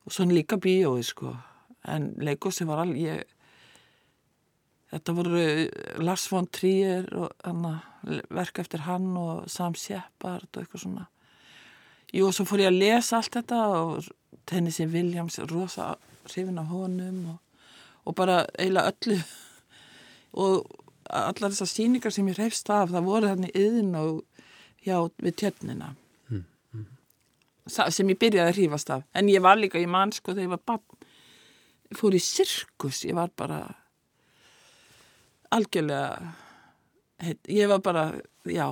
Og 0.05 0.13
svona 0.13 0.37
líka 0.37 0.59
bíói, 0.61 1.01
sko. 1.03 1.33
En 1.89 2.11
leikúsi 2.21 2.67
var 2.69 2.83
alveg, 2.83 3.01
ég, 3.01 3.35
þetta 4.93 5.15
voru 5.17 5.41
Lars 6.05 6.27
von 6.29 6.45
Trier 6.53 7.09
og 7.17 7.33
anna, 7.49 7.79
verk 8.29 8.61
eftir 8.61 8.85
hann 8.85 9.15
og 9.17 9.49
Sam 9.49 9.73
Shepard 9.73 10.51
og 10.53 10.61
eitthvað 10.61 10.85
svona. 10.85 11.07
Jú, 12.13 12.29
og 12.29 12.35
svo 12.37 12.45
fór 12.45 12.61
ég 12.63 12.69
að 12.69 12.79
lesa 12.83 13.17
allt 13.17 13.33
þetta 13.39 13.63
og 13.81 14.05
Tennessee 14.45 14.87
Williams, 14.91 15.39
rosa 15.51 15.95
hrifin 16.29 16.59
af 16.61 16.69
honum 16.69 17.21
og, 17.33 17.67
og 18.05 18.15
bara 18.15 18.43
eiginlega 18.59 18.93
öllu. 18.93 19.19
Og 20.35 20.81
allar 21.09 21.53
þessar 21.53 21.69
sýningar 21.71 22.13
sem 22.13 22.27
ég 22.29 22.39
reyfst 22.39 22.69
af, 22.69 22.91
það 22.91 23.07
voru 23.07 23.31
þannig 23.31 23.55
yðin 23.55 23.93
og 23.99 24.23
hjá 24.85 24.97
við 25.21 25.37
tjörnina. 25.41 25.93
Þa, 27.65 27.89
sem 27.89 28.09
ég 28.11 28.19
byrjaði 28.21 28.51
að 28.51 28.57
hrífast 28.59 28.91
af. 28.93 29.05
En 29.17 29.29
ég 29.31 29.41
var 29.41 29.57
líka 29.57 29.81
í 29.81 29.87
mann 29.89 30.11
sko 30.13 30.35
þegar 30.35 30.45
ég 30.45 30.53
var 30.53 30.65
barn 30.69 31.05
ég 31.91 31.99
fór 31.99 32.15
í 32.15 32.21
sirkus 32.21 33.03
ég 33.05 33.15
var 33.17 33.31
bara 33.37 33.61
algjörlega 35.55 36.33
heit, 37.23 37.41
ég 37.47 37.69
var 37.69 37.81
bara, 37.85 38.05
já 38.43 38.67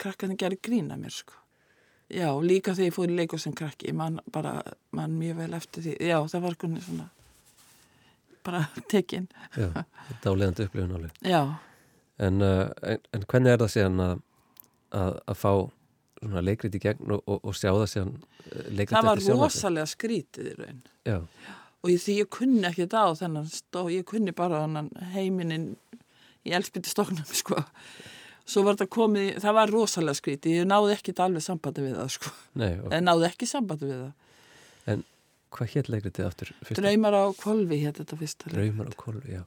krakkarnir 0.00 0.38
gerir 0.40 0.62
grína 0.62 0.96
mér 0.96 1.14
sko 1.14 1.41
já, 2.12 2.28
líka 2.44 2.74
þegar 2.76 2.88
ég 2.90 2.94
fór 2.96 3.10
í 3.12 3.16
leikur 3.18 3.40
sem 3.42 3.54
krakki, 3.56 3.88
ég 3.90 3.96
man 3.98 4.20
bara 4.32 4.58
man 4.96 5.14
mjög 5.18 5.36
vel 5.42 5.52
eftir 5.58 5.84
því, 5.86 5.96
já 6.10 6.18
það 6.32 6.44
var 6.46 6.56
kunni 6.60 6.82
svona 6.84 7.08
bara 8.46 8.64
tekin 8.92 9.28
Já, 9.56 9.68
þetta 10.08 10.32
áleiðandi 10.32 10.66
upplifun 10.68 10.96
alveg. 10.98 11.20
já, 11.26 11.42
En, 12.22 12.42
uh, 12.44 12.68
en, 12.86 12.98
en 13.16 13.22
hvernig 13.26 13.50
er 13.54 13.58
það 13.62 13.70
síðan 13.72 14.00
að, 14.04 14.18
að, 14.94 15.14
að 15.32 15.38
fá 15.40 15.52
svona 16.22 16.42
leikrit 16.44 16.76
í 16.76 16.80
gegn 16.84 17.14
og, 17.16 17.22
og, 17.26 17.38
og 17.48 17.56
sjá 17.58 17.70
það 17.72 17.86
síðan 17.90 18.10
uh, 18.20 18.66
leikrit 18.68 18.92
það 18.94 19.06
var 19.08 19.16
eftir 19.16 19.26
sjónvarpið? 19.30 19.56
rosalega 19.56 19.86
skrítið 19.90 20.50
í 20.50 20.56
raun 20.60 20.82
Já, 21.08 21.16
og 21.82 21.90
ég, 21.90 22.02
því 22.04 22.16
ég 22.20 22.28
kunni 22.36 22.66
ekki 22.68 22.84
þetta 22.84 23.00
á 23.02 23.10
þennan 23.22 23.48
stó, 23.50 23.80
ég 23.90 24.04
kunni 24.06 24.34
bara 24.38 24.60
þennan 24.66 24.90
heiminin 25.16 25.64
í 26.46 26.52
elspiti 26.58 26.90
stoknum 26.92 27.26
sko. 27.42 27.58
Svo 28.48 28.64
var 28.66 28.76
þetta 28.76 28.94
komið, 28.96 29.28
það 29.44 29.56
var 29.58 29.72
rosalega 29.72 30.18
skrítið, 30.18 30.58
ég 30.62 30.68
náði 30.68 30.96
ekki 30.96 31.14
alveg 31.22 31.44
sambandi 31.44 31.84
við 31.84 31.98
það 32.00 32.12
sko, 32.16 32.32
nei, 32.58 32.72
og, 32.80 32.88
eða 32.90 33.02
náði 33.06 33.28
ekki 33.28 33.48
sambandi 33.50 33.90
við 33.90 34.00
það 34.00 34.92
en 34.92 35.04
hvað 35.52 35.74
hétt 35.76 35.90
leikritið 35.92 36.26
aftur? 36.26 36.52
Fyrsta? 36.62 36.80
Draumar 36.80 37.16
á 37.18 37.24
kvolfi 37.38 37.78
hétt 37.82 37.98
þetta 38.00 38.16
fyrsta. 38.18 38.50
Draumar 38.50 38.88
á 38.88 38.94
kólfi, 38.96 39.34
já. 39.36 39.42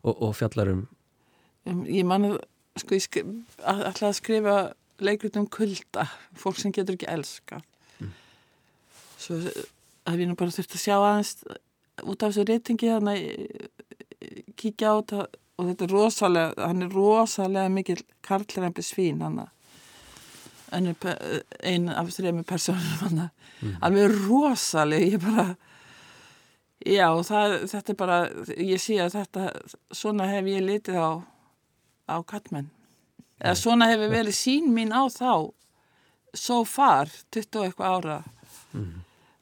Og, 0.00 0.12
og 0.14 0.36
fjallar 0.38 0.70
um, 0.72 0.84
ég 1.84 2.06
man 2.08 2.28
að 2.28 2.36
sko, 2.80 2.96
ég 2.96 3.04
skri, 3.04 3.24
að, 3.58 3.82
ætlaði 3.90 4.10
að 4.12 4.20
skrifa 4.20 4.54
leikrit 5.00 5.36
um 5.40 5.48
kulda 5.50 6.06
fólk 6.38 6.60
sem 6.60 6.72
getur 6.76 6.96
ekki 6.96 7.10
elska 7.10 7.60
svo 9.20 9.36
hef 9.40 10.16
ég 10.16 10.28
nú 10.28 10.36
bara 10.38 10.54
þurft 10.54 10.76
að 10.76 10.84
sjá 10.84 10.96
aðeins 10.96 11.34
út 12.00 12.22
af 12.22 12.30
þessu 12.30 12.46
reytingi 12.48 12.88
þannig 12.88 13.20
kíkja 14.60 14.92
á 14.92 15.00
þetta 15.00 15.26
og 15.60 15.66
þetta 15.68 15.84
er 15.86 15.92
rosalega, 15.94 16.66
hann 16.70 16.82
er 16.86 16.94
rosalega 16.94 17.68
mikil 17.72 18.00
karlrempi 18.24 18.84
svín 18.86 19.20
hann 19.24 19.42
einu 20.72 20.94
pe- 21.02 21.42
ein 21.66 21.88
af 21.92 22.08
þrejum 22.14 22.44
personum 22.46 23.00
hann 23.04 23.22
alveg 23.84 24.14
rosalega 24.24 25.10
ég 25.16 25.24
bara 25.24 25.46
já 26.86 27.08
það, 27.28 27.56
þetta 27.74 27.92
er 27.92 27.98
bara 28.00 28.18
ég 28.56 28.80
sé 28.80 28.96
að 29.04 29.16
þetta 29.18 29.48
svona 29.92 30.28
hef 30.30 30.46
ég 30.48 30.64
litið 30.64 30.96
á 30.96 31.10
á 32.10 32.16
kallmenn 32.24 32.70
eða 33.40 33.56
svona 33.58 33.90
hefur 33.90 34.10
verið 34.14 34.36
sín 34.38 34.70
mín 34.76 34.94
á 34.96 35.04
þá 35.12 35.50
so 36.34 36.62
far 36.64 37.08
20 37.34 37.58
og 37.58 37.64
eitthvað 37.66 37.94
ára. 37.98 38.16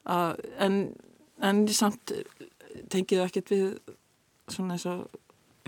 Að, 0.08 0.38
en, 0.64 0.76
en 1.44 1.58
ég 1.68 1.76
samt 1.76 2.12
tengið 2.88 3.20
ekkert 3.26 3.50
við 3.52 3.64
svona 4.48 4.78
eins 4.78 4.86
og 4.88 5.02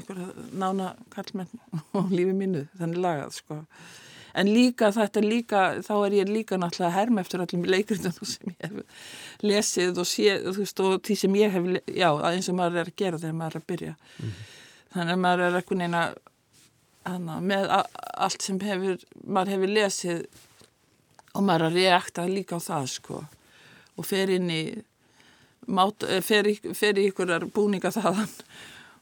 einhverja 0.00 0.46
nána 0.60 0.92
kallmenn 1.14 1.50
og 1.94 2.10
lífi 2.16 2.36
mínu, 2.36 2.66
þannig 2.78 3.04
lagað 3.04 3.36
sko. 3.38 3.60
En 4.38 4.50
líka 4.50 4.90
þetta 4.94 5.22
líka, 5.24 5.60
þá 5.82 5.94
er 6.06 6.16
ég 6.20 6.30
líka 6.30 6.58
náttúrulega 6.60 6.90
að 6.90 6.96
herma 6.96 7.24
eftir 7.24 7.42
öllum 7.42 7.64
leikritunum 7.66 8.28
sem 8.28 8.52
ég 8.52 8.60
hef 8.62 9.06
lesið 9.42 9.98
og 9.98 10.06
séð, 10.06 10.44
þú 10.46 10.56
veist, 10.60 10.82
og 10.84 11.00
því 11.06 11.16
sem 11.24 11.38
ég 11.40 11.56
hef, 11.56 11.66
já, 11.88 12.08
eins 12.30 12.50
og 12.52 12.58
maður 12.60 12.82
er 12.84 12.92
að 12.92 12.98
gera 13.02 13.20
þegar 13.22 13.38
maður 13.40 13.56
er 13.56 13.62
að 13.62 13.68
byrja. 13.72 13.94
Þannig 14.94 15.16
að 15.16 15.24
maður 15.24 15.44
er 15.46 15.58
eitthvað 15.58 15.82
neina, 15.82 16.04
hana, 17.08 17.40
með 17.50 17.74
allt 17.74 18.46
sem 18.46 18.62
hefur, 18.62 19.02
maður 19.26 19.54
hefur 19.56 19.74
lesið 19.74 20.22
og 21.34 21.46
maður 21.46 21.66
er 21.66 21.68
að 21.68 21.80
reakta 21.80 22.28
líka 22.30 22.58
á 22.58 22.66
það, 22.70 22.90
sko. 22.94 23.22
Og 23.98 24.06
fer 24.06 24.30
inn 24.36 24.50
í, 24.50 24.62
mát, 25.66 26.06
eh, 26.06 26.22
fer, 26.22 26.46
í, 26.46 26.58
fer 26.74 26.98
í 26.98 27.10
ykkurar 27.10 27.50
búninga 27.50 27.90
þaðan 27.94 28.30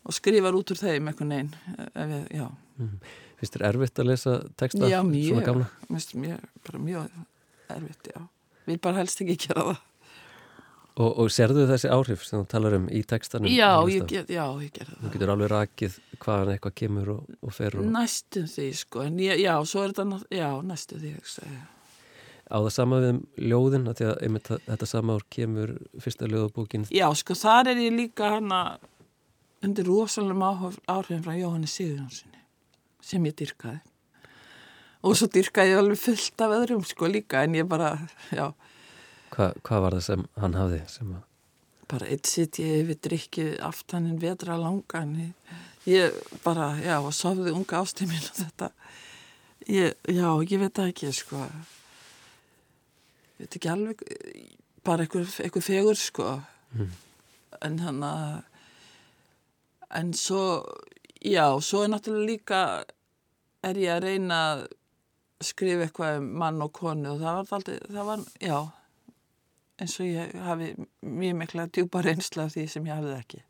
og 0.09 0.17
skrifar 0.17 0.57
út 0.57 0.73
úr 0.73 0.81
þeim 0.81 1.11
ég, 1.13 1.53
já. 2.33 2.47
Finnst 3.39 3.55
þér 3.55 3.67
erfitt 3.69 4.01
að 4.03 4.09
lesa 4.11 4.39
texta 4.59 4.89
Já, 4.91 5.03
mjög, 5.07 5.45
mjög, 6.19 6.47
bara 6.67 6.81
mjög 6.83 7.21
erfitt, 7.77 8.09
já. 8.15 8.25
Vil 8.69 8.81
bara 8.83 9.01
helst 9.03 9.21
ekki 9.23 9.37
gera 9.47 9.69
það. 9.71 9.85
Og, 10.99 11.13
og 11.23 11.29
serðu 11.31 11.63
þessi 11.71 11.91
áhrif 11.95 12.25
sem 12.27 12.41
þú 12.41 12.47
talar 12.51 12.75
um 12.75 12.89
í 12.91 13.05
textanum? 13.07 13.47
Já, 13.55 13.69
Þú 13.79 13.91
ég 13.95 14.07
get, 14.11 14.31
já, 14.35 14.43
ég 14.59 14.73
gera 14.75 14.91
Þú 14.97 15.05
það. 15.05 15.13
getur 15.15 15.33
alveg 15.35 15.51
rakið 15.53 15.99
hvaðan 16.25 16.51
eitthvað 16.57 16.75
kemur 16.81 17.11
og, 17.15 17.29
og 17.47 17.55
fer 17.55 17.77
og 17.79 17.87
Næstum 17.95 18.49
því, 18.51 18.67
sko, 18.81 19.05
en 19.07 19.21
ég, 19.23 19.39
já, 19.45 19.53
svo 19.71 19.85
er 19.85 19.95
þetta, 19.95 20.19
já, 20.35 20.49
næstum 20.67 21.03
því, 21.05 21.13
segi. 21.37 21.59
á 22.51 22.57
það 22.59 22.71
sama 22.75 22.99
við 23.05 23.13
um 23.13 23.21
ljóðin 23.53 23.87
að 23.93 24.01
því 24.01 24.09
að 24.09 24.23
einmitt 24.27 24.51
að 24.57 24.67
þetta 24.73 24.91
sama 24.91 25.15
ár 25.21 25.27
kemur 25.39 25.75
fyrsta 26.03 26.31
ljóðabókin 26.33 26.89
Já, 26.99 27.07
sko, 27.23 27.39
þar 27.47 27.71
er 27.77 27.83
ég 27.87 27.95
líka 27.95 28.33
hana 28.35 28.63
undir 29.65 29.87
rosalegum 29.89 30.43
áhf- 30.47 30.81
áhrifin 30.89 31.23
frá 31.25 31.35
Jóhanni 31.39 31.67
Sigurjónssoni, 31.71 32.43
sem 33.03 33.25
ég 33.27 33.35
dyrkaði. 33.39 33.81
Og 35.07 35.15
svo 35.19 35.29
dyrkaði 35.31 35.73
ég 35.75 35.79
alveg 35.81 36.01
fullt 36.03 36.43
af 36.45 36.55
öðrum, 36.59 36.85
sko, 36.87 37.07
líka, 37.11 37.43
en 37.47 37.55
ég 37.59 37.69
bara, 37.71 37.93
já, 38.35 38.49
Hva, 39.35 39.51
hvað 39.63 39.83
var 39.85 39.95
það 39.99 40.05
sem 40.07 40.23
hann 40.41 40.55
hafði 40.57 40.79
sem 40.91 41.11
að 41.13 41.25
bara 41.89 42.07
eitt 42.13 42.27
sitt 42.29 42.59
ég 42.61 42.83
yfir 42.83 42.97
drikkið 43.07 43.51
aftaninn 43.65 44.19
vetra 44.21 44.57
langan 44.61 45.13
ég, 45.21 45.53
ég 45.89 46.17
bara, 46.45 46.71
já, 46.85 46.99
og 47.01 47.13
sofði 47.17 47.53
unga 47.57 47.79
ástímin 47.81 48.25
og 48.29 48.37
þetta. 48.43 48.69
Ég, 49.69 49.95
já, 50.09 50.29
ég 50.49 50.61
veit 50.61 50.81
ekki, 50.85 51.13
sko. 51.17 51.41
Ég 53.39 53.47
veit 53.47 53.57
ekki 53.57 53.71
alveg 53.73 54.05
bara 54.85 55.05
einhver 55.07 55.65
fegur, 55.65 55.97
sko. 55.97 56.27
En 57.65 57.79
hann 57.85 58.03
að 58.05 58.27
en 59.95 60.13
svo 60.15 60.65
já, 61.25 61.47
svo 61.65 61.85
er 61.85 61.93
náttúrulega 61.93 62.27
líka 62.29 62.61
er 63.65 63.79
ég 63.81 63.95
að 63.97 64.03
reyna 64.05 64.41
að 64.53 64.67
skrifa 65.49 65.87
eitthvað 65.87 66.19
um 66.21 66.27
mann 66.43 66.63
og 66.63 66.73
konu 66.75 67.13
og 67.15 67.21
það 67.23 67.39
var 67.39 67.55
aldrei, 67.59 67.79
það 67.89 68.09
var, 68.11 68.25
já 68.43 68.59
eins 69.79 69.95
og 70.03 70.09
ég 70.11 70.33
hafi 70.43 70.73
mjög 71.07 71.37
mikla 71.39 71.67
djúpa 71.71 72.03
reynsla 72.03 72.49
af 72.49 72.55
því 72.57 72.65
sem 72.71 72.87
ég 72.89 72.97
hafði 72.99 73.15
ekki. 73.19 73.43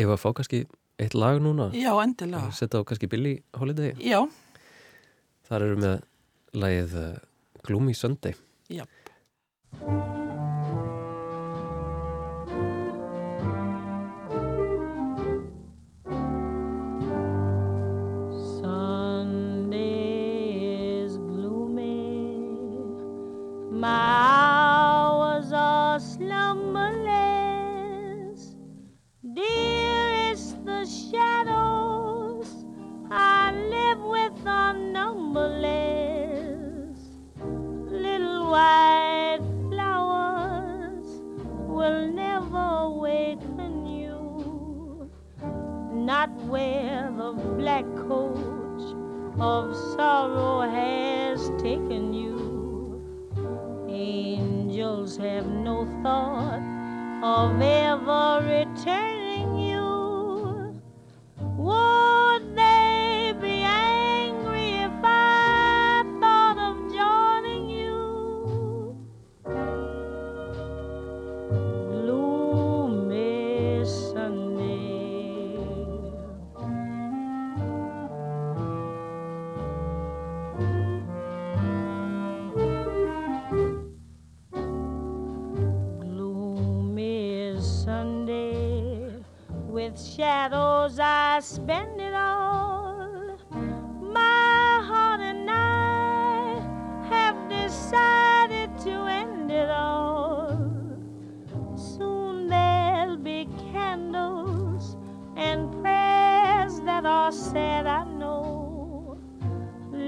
ef 0.00 0.08
að 0.08 0.20
fá 0.22 0.28
kannski 0.34 0.62
eitt 0.98 1.14
lag 1.14 1.38
núna 1.42 1.68
Já, 1.76 1.92
endilega. 2.02 2.50
setja 2.56 2.80
á 2.80 2.86
kannski 2.88 3.06
Billy 3.10 3.36
Holiday 3.54 3.92
Já, 4.00 4.24
þar 5.48 5.68
eru 5.68 5.76
með 5.84 5.96
lagið 6.54 6.98
uh, 7.02 7.14
Gloomy 7.66 7.94
Sunday 7.94 8.34
já. 8.72 8.86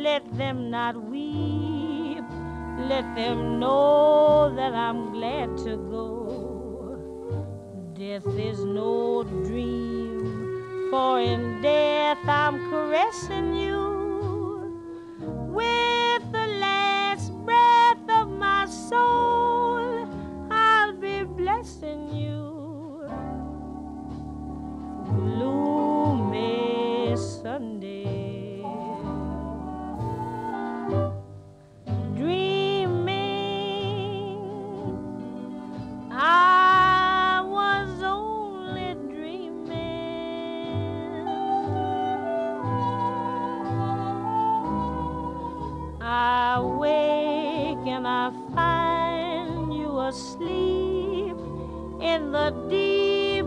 Let 0.07 0.38
them 0.38 0.71
not 0.71 0.95
weep, 1.11 2.23
let 2.79 3.16
them 3.16 3.59
know 3.59 4.55
that 4.55 4.73
I'm 4.73 5.11
glad 5.12 5.57
to 5.64 5.77
go. 5.90 6.97
Death 7.92 8.29
is 8.38 8.64
no 8.64 9.25
dream, 9.25 10.88
for 10.92 11.21
in 11.21 11.61
death 11.61 12.19
I'm 12.29 12.71
caressing 12.71 13.57
you 13.57 14.79
with 15.59 15.96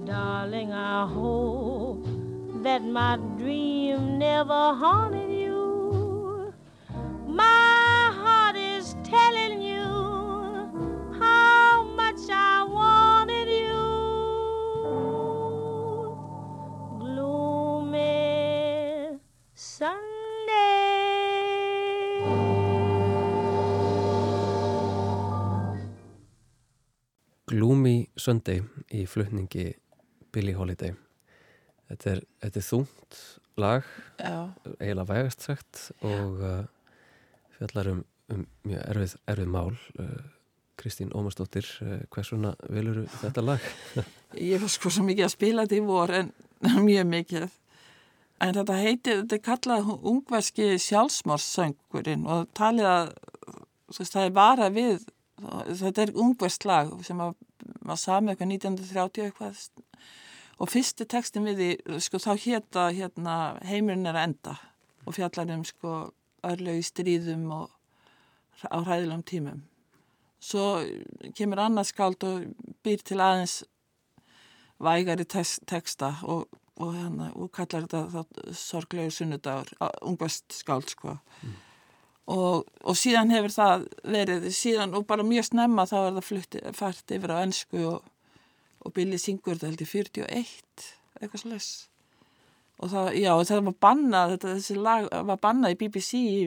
darling, 0.06 0.72
I 0.72 1.06
hope 1.08 2.06
that 2.64 2.84
my 2.84 3.18
dream 3.38 4.18
never 4.18 4.74
haunted 4.74 5.13
Sunday 28.24 28.62
í 28.96 29.04
flutningi 29.10 29.74
Billie 30.32 30.56
Holiday. 30.56 30.94
Þetta 31.90 32.12
er, 32.14 32.22
þetta 32.44 32.62
er 32.62 32.66
þungt 32.70 33.18
lag 33.60 33.90
eiginlega 34.80 35.10
vægast 35.10 35.44
sagt 35.44 35.82
og 36.08 36.40
uh, 36.40 36.62
fjallar 37.58 37.90
um, 37.92 38.00
um 38.32 38.46
mjög 38.66 38.86
erfið, 38.94 39.18
erfið 39.34 39.52
mál. 39.58 39.74
Uh, 40.00 40.22
Kristín 40.80 41.12
Ómarsdóttir 41.14 41.68
uh, 41.84 42.00
hversuna 42.14 42.54
velur 42.72 43.04
þetta 43.20 43.44
lag? 43.44 43.68
ég 44.54 44.64
var 44.64 44.72
sko 44.72 44.94
svo 44.94 45.04
mikið 45.06 45.28
að 45.28 45.36
spila 45.36 45.68
þetta 45.68 45.82
í 45.82 45.86
vor 45.90 46.16
en 46.16 46.32
mjög 46.88 47.10
mikið. 47.12 47.60
En 48.44 48.56
þetta 48.56 48.80
heiti, 48.80 49.18
þetta 49.20 49.38
er 49.38 49.44
kallað 49.44 49.92
ungverski 50.00 50.72
sjálfsmórssöngurinn 50.82 52.24
og 52.28 52.48
talið 52.58 52.90
að 52.90 53.12
það 54.00 54.24
er 54.24 54.34
vara 54.40 54.72
við 54.74 55.04
þetta 55.44 56.06
er 56.06 56.14
ungversk 56.20 56.66
lag 56.68 56.92
sem 57.06 57.20
var, 57.20 57.34
var 57.88 58.00
samið 58.00 58.34
eitthvað 58.34 58.54
1930 58.54 59.28
eitthvað. 59.28 59.92
Og 60.62 60.70
fyrsti 60.70 61.08
tekstin 61.10 61.48
við 61.48 61.60
því, 61.60 62.00
sko, 62.06 62.22
þá 62.22 62.32
hétta 62.46 62.88
hérna, 62.94 63.36
heimurinn 63.66 64.08
er 64.08 64.18
að 64.18 64.28
enda 64.30 64.58
og 65.04 65.18
fjallar 65.18 65.52
um 65.52 65.64
sko 65.68 65.94
örlög 66.48 66.80
í 66.80 66.86
stríðum 66.88 67.48
og 67.52 67.72
á 68.70 68.78
hræðilegum 68.80 69.24
tímum. 69.28 69.62
Svo 70.44 70.84
kemur 71.36 71.62
annars 71.64 71.94
skáld 71.94 72.24
og 72.28 72.50
býr 72.84 73.04
til 73.04 73.20
aðeins 73.24 73.62
vægari 74.84 75.26
teksta 75.28 76.14
og, 76.28 76.48
og, 76.78 76.96
hérna, 76.96 77.30
og 77.36 77.52
kallar 77.56 77.88
þetta 77.88 78.56
sorglegur 78.60 79.16
sunnudagur, 79.16 79.72
ungvest 80.04 80.52
skáld 80.56 80.92
sko 80.92 81.18
og, 82.32 82.64
og 82.84 82.96
síðan 82.98 83.32
hefur 83.34 83.52
það 83.52 83.86
verið 84.16 84.46
síðan 84.56 84.94
og 84.96 85.06
bara 85.10 85.26
mjög 85.28 85.50
snemma 85.50 85.86
þá 85.90 85.96
er 86.08 86.12
það 86.18 86.28
flutti, 86.30 86.62
fært 86.78 87.12
yfir 87.18 87.34
á 87.36 87.38
ennsku 87.44 87.82
og, 87.90 88.04
og 88.86 88.94
Billy 88.96 89.18
syngur 89.20 89.58
þetta 89.60 89.72
held 89.72 89.84
í 89.84 89.90
41 89.92 90.86
eitthvað 91.22 91.42
slags 91.44 91.72
og 92.84 92.90
það, 92.92 93.10
já, 93.22 93.32
það 93.48 93.66
var 93.70 93.76
bannað 93.88 94.32
þetta, 94.36 94.54
þessi 94.58 94.78
lag 94.80 95.10
var 95.30 95.38
bannað 95.44 95.76
í 95.76 95.80
BBC 95.84 96.14
í 96.20 96.40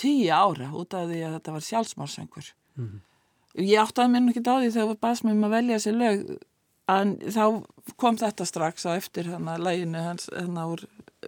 tíu 0.00 0.30
ára 0.32 0.70
út 0.72 0.94
af 0.96 1.08
því 1.10 1.18
að 1.26 1.34
þetta 1.38 1.56
var 1.58 1.66
sjálfsmársöngur 1.70 2.52
Mhm. 2.80 3.00
ég 3.60 3.80
áttaði 3.82 4.12
mér 4.12 4.22
nú 4.22 4.30
ekki 4.30 4.44
á 4.46 4.54
því 4.62 4.68
þegar 4.72 4.86
það 4.92 5.00
baðs 5.02 5.20
mér 5.26 5.32
um 5.34 5.44
að 5.48 5.50
velja 5.56 5.76
þessi 5.80 5.92
lög 5.98 6.20
en 6.94 7.10
þá 7.34 7.42
kom 8.00 8.16
þetta 8.16 8.46
strax 8.46 8.86
á 8.86 8.90
eftir 8.94 9.26
hana 9.32 9.56
læginu 9.58 10.00
hans 10.04 10.28
hana 10.32 10.64
úr 10.70 10.84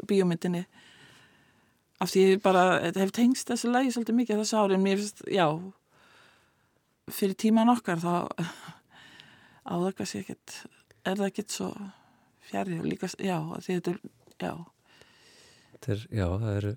bíómyndinni 0.09 0.63
af 2.03 2.11
því 2.11 2.25
ég 2.27 2.43
bara 2.43 2.65
þetta 2.83 3.05
hef 3.05 3.15
tengst 3.15 3.51
þessi 3.51 3.71
lægi 3.71 3.95
svolítið 3.95 4.19
mikið 4.19 4.43
þessu 4.43 4.59
ári 4.59 4.77
en 4.77 4.85
mér 4.85 5.01
finnst, 5.01 5.25
já 5.31 5.47
fyrir 7.13 7.39
tíman 7.39 7.73
okkar 7.73 8.03
þá 8.03 8.15
á 9.63 9.73
það 9.73 9.91
kannski 9.99 10.23
ekkert 10.23 10.57
er 11.07 11.19
það 11.19 11.27
ekkert 11.29 11.57
svo 11.57 11.71
fjari 12.49 12.79
og 12.79 12.87
líka, 12.87 13.11
já, 13.23 13.39
því 13.63 13.79
þetta 13.79 13.95
er 13.95 14.01
já, 14.43 14.55
Þetta 15.73 15.93
er, 15.95 16.03
já, 16.15 16.27
það 16.43 16.57
eru 16.61 16.73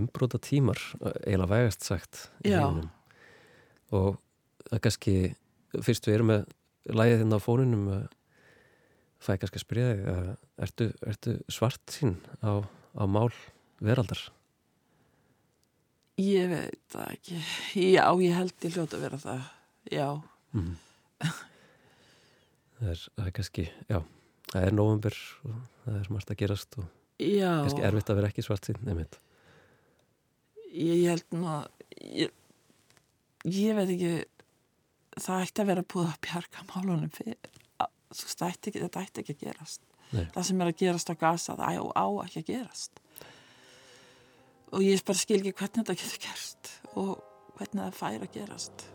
umbróta 0.00 0.38
tímar, 0.40 0.80
eiginlega 1.26 1.50
vægast 1.50 1.84
sagt 1.84 2.20
og 3.90 4.20
það 4.68 4.76
er 4.76 4.82
kannski 4.86 5.14
fyrst 5.82 6.08
við 6.08 6.18
erum 6.18 6.30
með 6.30 6.44
lægið 7.00 7.22
þinn 7.22 7.36
á 7.36 7.40
fónunum 7.42 7.88
uh, 7.92 8.02
fæ 9.20 9.34
kannski 9.34 9.60
að 9.60 9.64
spyrja 9.64 9.88
þig 9.90 10.04
uh, 10.12 10.28
ertu, 10.66 10.90
ertu 11.10 11.34
svart 11.52 11.96
sín 11.96 12.16
á, 12.40 12.62
á 12.96 13.04
mál 13.10 13.32
veraldar? 13.82 14.22
Ég 16.20 16.48
veit 16.50 16.80
það 16.92 17.10
ekki. 17.14 17.40
Já, 17.80 18.04
ég 18.20 18.34
held 18.36 18.54
ég 18.66 18.74
hljóta 18.76 18.96
að 18.98 19.04
vera 19.06 19.18
það. 19.24 19.42
Já, 19.90 20.08
Mm. 20.50 20.72
það, 22.80 22.88
er, 22.90 23.02
það 23.16 23.26
er 23.28 23.34
kannski, 23.36 23.64
já 23.90 23.98
það 24.50 24.64
er 24.66 24.74
november 24.74 25.16
og 25.46 25.58
það 25.84 25.98
er 26.00 26.08
margt 26.14 26.32
að 26.34 26.38
gerast 26.40 26.78
og 26.80 26.86
já. 27.22 27.50
kannski 27.62 27.84
erfitt 27.86 28.10
að 28.10 28.18
vera 28.20 28.30
ekki 28.32 28.42
svart 28.46 28.66
sín 28.66 28.80
nefnt. 28.86 29.18
ég, 30.74 30.96
ég 31.04 31.08
held 31.12 31.24
nú 31.36 31.46
að 31.46 31.68
ég, 32.02 32.32
ég 33.46 33.78
veit 33.78 33.92
ekki 33.94 34.12
það 35.20 35.44
ætti 35.46 35.62
að 35.64 35.70
vera 35.72 35.86
búið 35.94 36.10
að 36.10 36.20
bjarga 36.26 36.66
málunum 36.72 37.12
fyrir 37.14 37.38
að- 37.80 37.94
veist, 38.10 38.42
ætti 38.42 38.70
ekki, 38.72 38.82
þetta 38.86 39.04
ætti 39.06 39.22
ekki 39.24 39.36
að 39.38 39.44
gerast. 39.46 39.80
Nei. 40.10 40.24
það 40.34 40.44
sem 40.50 40.60
er 40.60 40.66
að 40.72 40.76
gerast 40.82 41.10
á 41.10 41.14
gasa 41.14 41.54
það 41.54 41.78
á, 41.78 41.84
á 41.94 42.06
ekki 42.26 42.40
að 42.42 42.48
gerast 42.50 42.99
og 44.70 44.86
ég 44.86 45.02
bara 45.06 45.18
skil 45.18 45.40
ekki 45.40 45.56
hvernig 45.58 45.82
þetta 45.82 45.98
getur 45.98 46.24
gerst 46.28 46.72
og 46.94 47.12
hvernig 47.58 47.82
það 47.82 48.00
fær 48.00 48.24
að 48.24 48.32
gerast. 48.38 48.88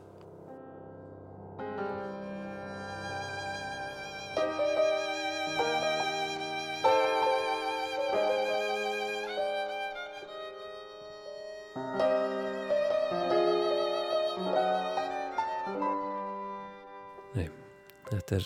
Þetta 18.05 18.37
er 18.39 18.45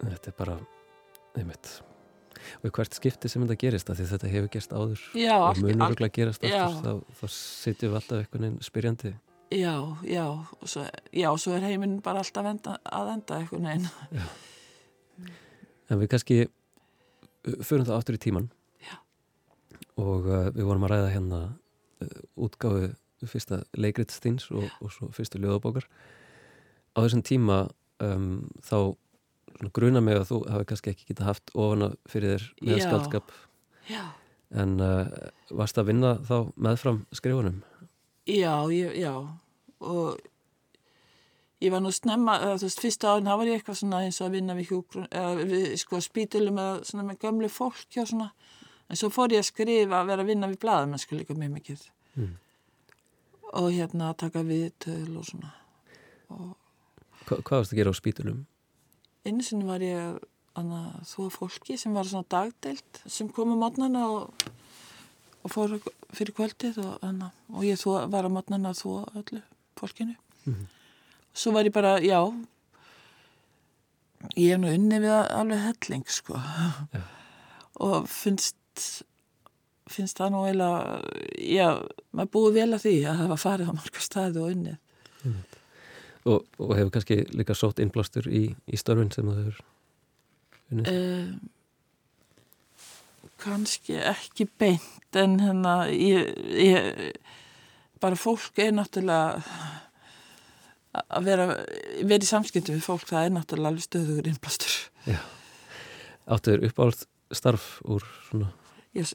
þetta 0.00 0.30
er 0.30 0.36
bara 0.38 0.54
einmitt 1.36 1.85
og 2.62 2.70
hvert 2.76 2.94
skipti 2.96 3.28
sem 3.28 3.42
þetta 3.44 3.58
gerist 3.60 3.90
að 3.92 4.00
því 4.00 4.06
þetta 4.12 4.30
hefur 4.32 4.50
gerst 4.56 4.72
áður 4.72 5.02
já, 5.14 5.34
og 5.36 5.46
allt- 5.50 5.62
munur 5.62 5.76
allt- 5.82 5.90
örugglega 5.92 6.16
gerast 6.18 6.42
já. 6.46 6.56
aftur 6.64 6.82
þá, 6.82 7.16
þá 7.20 7.26
sitjum 7.36 7.90
við 7.92 7.98
alltaf 8.00 8.18
einhvern 8.22 8.46
veginn 8.46 8.60
spyrjandi. 8.66 9.14
Já, 9.54 9.74
já, 10.02 10.24
og 10.26 10.66
svo, 10.66 10.82
já, 11.14 11.28
svo 11.38 11.52
er 11.54 11.62
heiminn 11.68 12.00
bara 12.02 12.18
alltaf 12.24 12.48
enda, 12.50 12.78
að 12.82 13.12
enda 13.14 13.36
einhvern 13.38 13.68
veginn. 13.70 13.88
En 15.90 16.00
við 16.00 16.10
kannski 16.10 16.38
förum 17.62 17.86
það 17.86 17.94
aftur 18.00 18.16
í 18.18 18.22
tíman 18.24 18.48
Já. 18.82 18.96
og 20.02 20.26
uh, 20.26 20.48
við 20.50 20.66
vorum 20.66 20.86
að 20.88 20.94
ræða 20.96 21.12
hérna 21.14 21.40
uh, 22.02 22.16
útgáfu 22.42 22.88
fyrsta 23.26 23.60
leikritstins 23.78 24.48
og, 24.50 24.66
og 24.82 24.90
svo 24.92 25.08
fyrstu 25.14 25.38
ljóðabókar. 25.40 25.86
Á 26.94 26.98
þessum 27.06 27.22
tíma 27.26 27.60
um, 28.02 28.48
þá 28.66 28.76
gruna 29.76 30.02
mig 30.04 30.18
að 30.18 30.28
þú 30.30 30.38
hafi 30.52 30.68
kannski 30.70 30.92
ekki 30.92 31.10
getað 31.10 31.30
haft 31.30 31.52
ofana 31.54 31.90
fyrir 32.10 32.36
þér 32.36 32.46
með 32.60 32.78
Já. 32.80 32.84
skaldskap 32.86 33.34
já, 33.88 34.04
en 34.62 34.78
uh, 34.82 35.10
varst 35.50 35.80
að 35.80 35.90
vinna 35.90 36.14
þá 36.26 36.36
meðfram 36.54 37.02
skrifunum? 37.14 37.60
Já, 38.26 38.54
ég, 38.74 38.96
já. 38.98 39.12
Og 39.86 40.16
ég 41.62 41.70
var 41.72 41.82
nú 41.82 41.92
snemma, 41.94 42.38
þú 42.58 42.66
veist, 42.66 42.82
fyrsta 42.82 43.12
árin 43.12 43.28
þá 43.30 43.36
var 43.38 43.50
ég 43.50 43.60
eitthvað 43.60 43.78
svona 43.80 44.00
eins 44.06 44.20
og 44.20 44.28
að 44.28 44.38
vinna 44.38 44.56
við 44.58 44.72
hjúgrun 44.72 45.06
eða 45.10 45.44
við 45.46 45.68
sko 45.82 46.00
spítulum 46.02 46.58
eða 46.62 46.80
svona 46.88 47.06
með 47.10 47.20
gömlu 47.22 47.50
fólki 47.52 48.02
og 48.02 48.10
svona. 48.10 48.32
En 48.90 48.98
svo 48.98 49.10
fór 49.14 49.34
ég 49.34 49.42
að 49.42 49.50
skrifa 49.50 50.00
að 50.00 50.10
vera 50.10 50.26
að 50.26 50.32
vinna 50.32 50.50
við 50.50 50.60
blaðamennsku 50.62 51.18
líka 51.18 51.38
mjög 51.38 51.54
mikið. 51.60 51.86
Mm. 52.16 52.34
og 53.56 53.70
hérna 53.72 54.10
að 54.10 54.18
taka 54.24 54.42
viðtöl 54.44 55.16
og 55.20 55.24
svona. 55.28 55.52
Hva, 56.28 57.38
hvað 57.38 57.60
varst 57.60 57.74
að 57.74 57.78
gera 57.78 57.92
á 57.92 57.96
spítulum? 57.96 58.40
Einu 59.26 59.44
sinni 59.44 59.66
var 59.68 59.82
ég 59.84 60.18
þú 60.56 61.28
fólki 61.32 61.76
sem 61.76 61.92
var 61.92 62.08
svona 62.08 62.28
dagdeilt 62.32 63.02
sem 63.04 63.28
kom 63.28 63.52
á 63.52 63.56
mótnana 63.60 64.06
og, 64.08 64.46
og 65.44 65.52
fór 65.52 65.76
fyrir 66.16 66.32
kvöldið 66.36 66.78
og, 66.80 66.94
anna, 67.04 67.30
og 67.52 67.66
ég 67.66 67.76
þvo, 67.80 67.98
var 68.12 68.24
á 68.24 68.30
mótnana 68.32 68.72
að 68.72 68.80
þvó 68.80 68.94
öllu 69.20 69.42
fólkinu. 69.76 70.16
Mhm. 70.46 70.66
svo 71.36 71.52
var 71.52 71.66
ég 71.68 71.72
bara, 71.72 71.98
já 72.00 72.22
ég 74.36 74.54
hef 74.54 74.60
nú 74.60 74.72
unni 74.72 75.00
við 75.02 75.12
alveg 75.12 75.60
helling 75.66 76.06
sko. 76.08 76.40
Já. 76.94 77.02
og 77.80 78.08
finnst 78.08 79.04
finnst 79.86 80.18
það 80.18 80.32
nú 80.32 80.46
eiginlega 80.46 81.02
já, 81.38 81.68
maður 82.12 82.32
búið 82.32 82.56
vel 82.56 82.70
að 82.74 82.82
því 82.86 82.96
að 83.04 83.20
það 83.20 83.28
var 83.32 83.42
farið 83.42 83.70
á 83.70 83.74
marga 83.76 84.00
staði 84.02 84.40
og 84.40 84.50
unnið 84.56 84.78
og, 86.26 86.46
og 86.60 86.72
hefur 86.76 86.92
kannski 86.96 87.20
líka 87.36 87.54
sótt 87.56 87.80
innblástur 87.82 88.26
í, 88.28 88.48
í 88.66 88.80
störfin 88.80 89.12
sem 89.14 89.28
það 89.30 89.42
hefur 89.44 89.58
unnið? 90.74 90.86
Uh, 90.92 91.30
kannski 93.42 93.98
ekki 94.00 94.48
beint 94.58 95.16
en 95.16 95.38
hérna 95.40 95.74
ég, 95.92 96.32
ég, 96.58 97.18
bara 98.02 98.18
fólk 98.18 98.58
er 98.62 98.74
náttúrulega 98.76 99.42
að 100.96 101.28
vera, 101.28 101.46
vera 102.08 102.24
í 102.24 102.28
samskipti 102.28 102.74
við 102.74 102.84
fólk, 102.86 103.06
það 103.08 103.28
er 103.28 103.34
náttúrulega 103.34 103.72
alveg 103.72 103.86
stöðugur 103.86 104.30
innblastur. 104.30 104.76
Áttuður 106.26 106.66
uppáhald 106.70 107.04
starf 107.36 107.68
úr 107.84 108.04
svona? 108.28 108.50
Ég, 108.96 109.12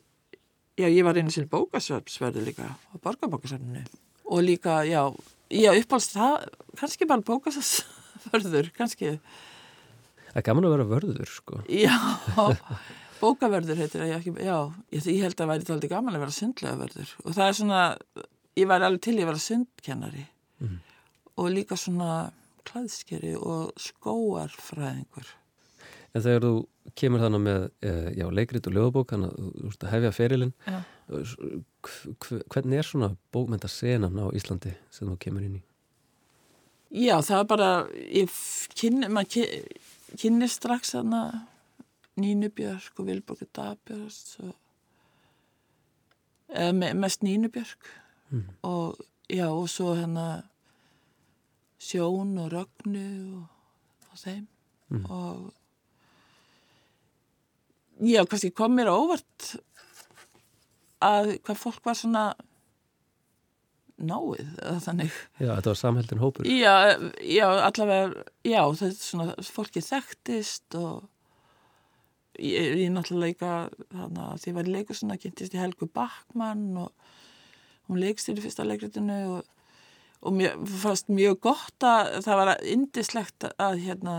já, 0.77 0.87
ég 0.87 1.03
var 1.07 1.17
einu 1.17 1.33
sinni 1.33 1.49
bókasverðu 1.51 2.45
líka 2.45 2.69
á 2.69 2.95
borgarbókasverðinu 3.01 3.83
og 4.31 4.43
líka, 4.45 4.81
já, 4.87 5.09
já 5.51 5.71
uppáhaldst 5.75 6.15
það, 6.15 6.35
kannski 6.79 7.07
bara 7.09 7.25
bókasverður, 7.27 8.71
kannski, 8.77 9.15
Það 10.31 10.39
er 10.39 10.45
gaman 10.47 10.65
að 10.69 10.73
vera 10.77 10.87
vörður 10.87 11.27
sko 11.27 11.57
já, 11.67 11.95
bókaverður 13.21 13.81
heitir 13.81 13.99
það, 14.01 14.11
já, 14.11 14.17
ekki, 14.21 14.31
já, 14.47 14.57
ég, 14.95 15.07
held 15.25 15.41
að 15.43 15.49
væri 15.51 15.63
þetta 15.65 15.73
aldrei 15.75 15.91
gaman 15.91 16.15
að 16.17 16.23
vera 16.23 16.35
sundlega 16.37 16.79
verður 16.79 17.11
og 17.25 17.35
það 17.35 17.47
er 17.49 17.57
svona, 17.59 17.81
ég 18.61 18.69
væri 18.71 18.87
alveg 18.87 19.03
til 19.07 19.15
ég 19.17 19.25
að 19.25 19.31
vera 19.33 19.45
sundkennari 19.47 20.27
Mhm. 20.61 20.77
og 21.41 21.47
líka 21.49 21.73
svona 21.79 22.31
klæðskeri 22.69 23.31
og 23.41 23.71
skóarfræðingur. 23.81 25.25
En 26.13 26.21
þegar 26.21 26.43
þú 26.45 26.51
kemur 26.99 27.23
þannig 27.23 27.41
með 27.45 27.63
eh, 27.87 28.09
já, 28.19 28.25
leikrit 28.29 28.67
og 28.69 28.75
ljóðabók 28.75 29.09
þannig 29.13 29.31
að 29.31 29.47
þú 29.57 29.71
ert 29.71 29.85
að 29.87 29.93
hefja 29.95 30.11
ferilinn 30.19 30.53
Já. 30.67 30.77
Hv- 31.11 32.43
hvernig 32.53 32.77
er 32.77 32.87
svona 32.87 33.09
bókmyndasenan 33.33 34.19
á 34.19 34.25
Íslandi 34.35 34.73
sem 34.91 35.07
þú 35.09 35.17
kemur 35.19 35.43
inn 35.45 35.59
í? 35.59 35.63
Já, 37.05 37.17
það 37.23 37.39
er 37.39 37.47
bara, 37.47 37.69
kynni, 38.75 39.07
maður 39.07 39.45
kynni 40.19 40.47
strax 40.51 40.91
þarna 40.95 41.21
Nínu 42.19 42.49
Björk 42.51 42.99
og 42.99 43.07
Vilborg 43.07 43.45
Dabjörns 43.55 44.35
og 44.43 44.51
eða 46.51 46.73
me, 46.75 46.93
mest 46.93 47.21
Nínu 47.23 47.49
Björk 47.49 47.97
Mm. 48.31 48.45
og 48.63 48.95
já, 49.29 49.47
og 49.51 49.67
svo 49.69 49.93
hérna 49.95 50.43
Sjón 51.79 52.37
og 52.39 52.51
Rögnu 52.53 53.35
og, 53.35 53.47
og 54.11 54.17
þeim 54.17 54.47
Mm. 54.89 55.05
og 55.11 55.53
já, 58.01 58.25
kannski 58.25 58.51
kom 58.51 58.75
mér 58.75 58.87
á 58.87 58.95
óvart 58.95 59.55
að 61.03 61.35
hvað 61.45 61.61
fólk 61.61 61.85
var 61.87 61.97
svona 61.99 62.25
náið, 64.01 64.51
þannig. 64.81 65.15
Já, 65.37 65.51
þetta 65.51 65.71
var 65.71 65.79
samheldin 65.79 66.21
hópur. 66.21 66.47
Já, 66.49 66.97
já, 67.21 67.47
allavega, 67.67 68.25
já, 68.47 68.61
þetta 68.65 68.89
er 68.89 68.97
svona, 68.97 69.35
fólki 69.45 69.83
þekktist 69.85 70.77
og 70.79 71.07
ég, 72.39 72.77
ég 72.81 72.93
náttúrulega 72.93 73.69
þannig 73.91 74.21
að 74.25 74.43
því 74.43 74.55
var 74.57 74.69
í 74.69 74.75
leiku 74.75 74.97
svona, 74.97 75.19
kynntist 75.21 75.55
í 75.55 75.61
Helgu 75.61 75.89
Backmann 75.93 76.69
og 76.81 77.11
hún 77.89 78.01
leikst 78.01 78.31
í 78.31 78.37
fyrsta 78.39 78.65
leikritinu 78.67 79.19
og, 79.37 79.49
og 80.21 80.37
mér 80.37 80.55
fannst 80.81 81.11
mjög 81.11 81.41
gott 81.49 81.85
að 81.87 82.21
það 82.25 82.41
var 82.41 82.53
indislegt 82.63 83.49
að 83.57 83.83
hérna 83.85 84.17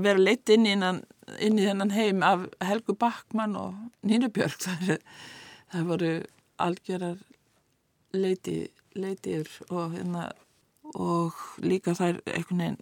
vera 0.00 0.22
leitt 0.22 0.48
inn 0.52 0.66
í, 0.66 0.72
innan, 0.72 1.02
inn 1.38 1.60
í 1.60 1.66
þennan 1.66 1.92
heim 1.92 2.22
af 2.24 2.46
Helgu 2.64 2.96
Backmann 2.98 3.58
og 3.60 3.76
Nínu 4.08 4.32
Björk, 4.32 4.62
það, 4.64 4.94
er, 4.96 5.02
það 5.72 5.88
voru 5.88 6.12
algjörar 6.62 7.18
leiti, 8.12 8.58
leitiður 8.94 9.50
og 9.70 9.96
hérna 9.96 10.28
og 10.92 11.32
líka 11.64 11.94
þær 11.96 12.20
einhvern 12.28 12.62
veginn 12.62 12.80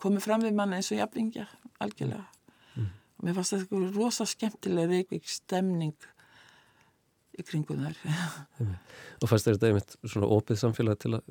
komið 0.00 0.22
fram 0.24 0.44
við 0.46 0.54
mann 0.56 0.72
eins 0.76 0.92
og 0.92 1.00
jafningja 1.00 1.46
algjörlega. 1.82 2.26
Og 3.16 3.24
mér 3.24 3.34
fannst 3.36 3.52
þetta 3.54 3.64
eitthvað 3.64 3.96
rosa 3.96 4.26
skemmtileg 4.28 4.90
reykvík 4.92 5.28
stemning 5.28 5.96
í 7.36 7.44
kringum 7.44 7.82
þær. 7.84 7.98
Og 9.20 9.30
fannst 9.30 9.48
þetta 9.48 9.70
einmitt 9.70 9.96
svona 10.04 10.30
opið 10.36 10.60
samfélag 10.62 10.96
til 11.00 11.12
að 11.18 11.22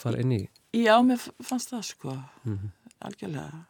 fara 0.00 0.20
inn 0.20 0.32
í? 0.36 0.42
Já, 0.76 0.94
mér 1.04 1.20
fannst 1.44 1.72
það 1.72 1.84
sko. 1.92 2.16
Mhm. 2.44 2.76
algjörlega. 3.00 3.64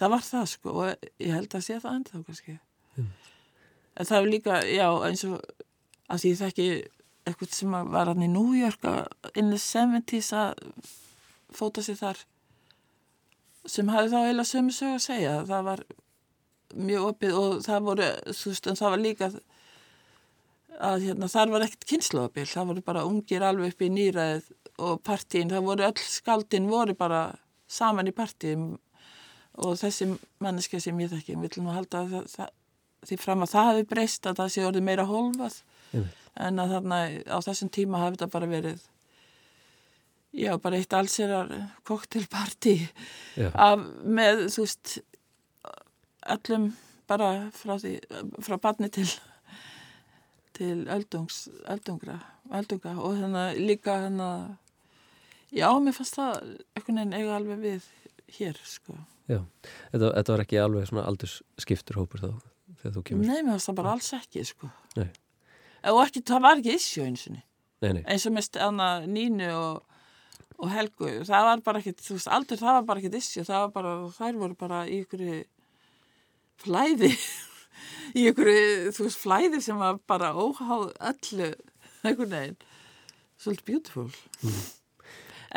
Það 0.00 0.08
var 0.14 0.22
það 0.24 0.46
sko 0.48 0.68
og 0.72 1.08
ég 1.20 1.34
held 1.36 1.52
að 1.54 1.64
sé 1.66 1.74
það 1.80 1.96
ennþá 1.98 2.24
kannski 2.26 2.54
en 3.96 4.08
það 4.08 4.18
er 4.18 4.30
líka, 4.32 4.58
já, 4.66 4.88
eins 5.06 5.24
og 5.28 5.40
að 6.12 6.26
ég 6.28 6.40
þekki 6.40 6.68
eitthvað 7.28 7.54
sem 7.54 7.74
að 7.78 7.90
var 7.94 8.10
hann 8.10 8.24
í 8.26 8.30
New 8.30 8.52
York 8.58 8.82
að- 8.88 9.32
in 9.38 9.50
the 9.50 9.58
70s 9.58 10.32
að 10.32 10.54
fóta 11.52 11.82
sér 11.84 11.98
þar 12.00 12.22
sem 13.66 13.88
hafði 13.92 14.10
þá 14.10 14.18
eiginlega 14.22 14.50
sömu 14.50 14.74
sög 14.74 14.94
að 14.96 15.04
segja. 15.06 15.34
Það 15.46 15.64
var 15.68 15.84
mjög 16.74 17.08
opið 17.12 17.36
og 17.38 17.62
það 17.62 17.84
voru, 17.86 18.08
þú 18.32 18.52
veist, 18.52 18.66
en 18.66 18.78
það 18.80 18.90
var 18.90 19.02
líka 19.02 19.28
að 20.82 21.04
hérna, 21.06 21.28
þar 21.28 21.52
var 21.52 21.66
ekkert 21.66 21.86
kynnslóðabil, 21.90 22.46
það 22.48 22.70
voru 22.70 22.82
bara 22.86 23.04
ungir 23.06 23.44
alveg 23.46 23.74
upp 23.74 23.84
í 23.84 23.90
nýræðið 23.92 24.48
og 24.82 25.02
partíin, 25.04 25.52
það 25.52 25.66
voru 25.68 25.86
öll 25.86 26.00
skaldin 26.00 26.70
voru 26.70 26.94
bara 26.98 27.20
saman 27.68 28.08
í 28.08 28.14
partíum. 28.16 28.78
Og 29.62 29.76
þessi 29.76 30.08
manneska 30.40 30.80
sem 30.80 30.98
ég 30.98 31.12
þekki, 31.12 31.36
við 31.36 31.50
viljum 31.50 31.68
að 31.68 31.76
halda 31.76 32.04
það, 32.08 32.28
það, 32.32 32.52
því 33.06 33.18
fram 33.20 33.44
að 33.44 33.54
það 33.54 33.68
hafi 33.70 33.86
breyst 33.92 34.26
að 34.30 34.40
það 34.40 34.52
sé 34.54 34.66
orðið 34.68 34.88
meira 34.88 35.06
hólfað. 35.08 35.60
En 36.42 36.62
að 36.62 36.76
þarna 36.76 36.98
á 37.28 37.38
þessum 37.44 37.70
tíma 37.72 38.00
hafi 38.00 38.16
þetta 38.16 38.32
bara 38.32 38.48
verið 38.48 38.86
já, 40.32 40.56
bara 40.58 40.78
eitt 40.80 40.94
Já, 43.36 43.50
af, 43.52 43.82
með, 44.04 44.46
þú 44.54 44.64
veist 44.64 44.94
öllum 46.32 46.70
bara 47.10 47.28
frá 47.52 47.76
því, 47.82 47.98
frá 48.40 48.56
barni 48.62 48.88
til 48.92 49.08
til 50.56 50.84
öldungs 50.92 51.46
öldungra, 51.68 52.18
öldunga. 52.52 52.92
Og 53.00 53.16
þannig 53.20 53.60
líka 53.64 53.96
þannig 54.06 54.56
já, 55.56 55.68
mér 55.80 55.96
fannst 55.96 56.18
það 56.18 56.34
einhvern 56.76 57.00
veginn 57.00 57.16
eiga 57.16 57.36
alveg 57.38 57.62
við 57.62 57.88
hér, 58.38 58.60
sko. 58.68 58.96
Já. 59.30 59.40
Þetta, 59.92 60.08
þetta 60.08 60.34
var 60.34 60.44
ekki 60.44 60.60
alveg 60.60 60.88
svona 60.88 61.06
aldursskiptur 61.08 62.00
hópur 62.00 62.24
þá 62.24 62.51
þegar 62.82 62.96
þú 62.96 63.04
kemur. 63.08 63.28
Nei, 63.30 63.38
mér 63.42 63.54
fannst 63.54 63.70
það 63.70 63.78
bara 63.80 63.94
alls 63.96 64.10
ekki, 64.18 64.44
sko. 64.48 64.68
Nei. 64.98 65.08
og 65.92 66.02
ekki, 66.04 66.22
það 66.28 66.44
var 66.46 66.60
ekki 66.62 66.76
issue 66.78 67.06
eins 67.06 67.24
og 67.30 67.38
Nei, 67.82 67.92
nei, 67.96 68.02
eins 68.06 68.26
og 68.28 68.36
stæðna 68.46 68.88
Nínu 69.10 69.48
og, 69.58 70.02
og 70.62 70.68
Helgu 70.70 71.08
það 71.26 71.46
var 71.48 71.62
bara 71.66 71.80
ekkit, 71.82 72.02
þú 72.04 72.14
veist, 72.18 72.28
aldur 72.30 72.60
það 72.60 72.76
var 72.76 72.84
bara 72.90 73.02
ekkit 73.02 73.16
issue, 73.18 73.46
það 73.48 73.64
var 73.64 73.72
bara, 73.74 73.94
þær 74.18 74.38
voru 74.42 74.58
bara 74.60 74.82
í 74.86 75.00
ykkur 75.02 75.24
flæði. 76.62 77.10
Í 78.18 78.26
ykkur, 78.28 78.48
þú 78.94 79.06
veist, 79.08 79.18
flæði 79.18 79.58
sem 79.64 79.78
var 79.80 79.98
bara 80.06 80.30
óháð 80.36 80.90
öllu 81.00 81.48
einhvern 82.04 82.34
veginn. 82.36 82.56
Svolítið 83.42 83.66
beautiful. 83.70 84.06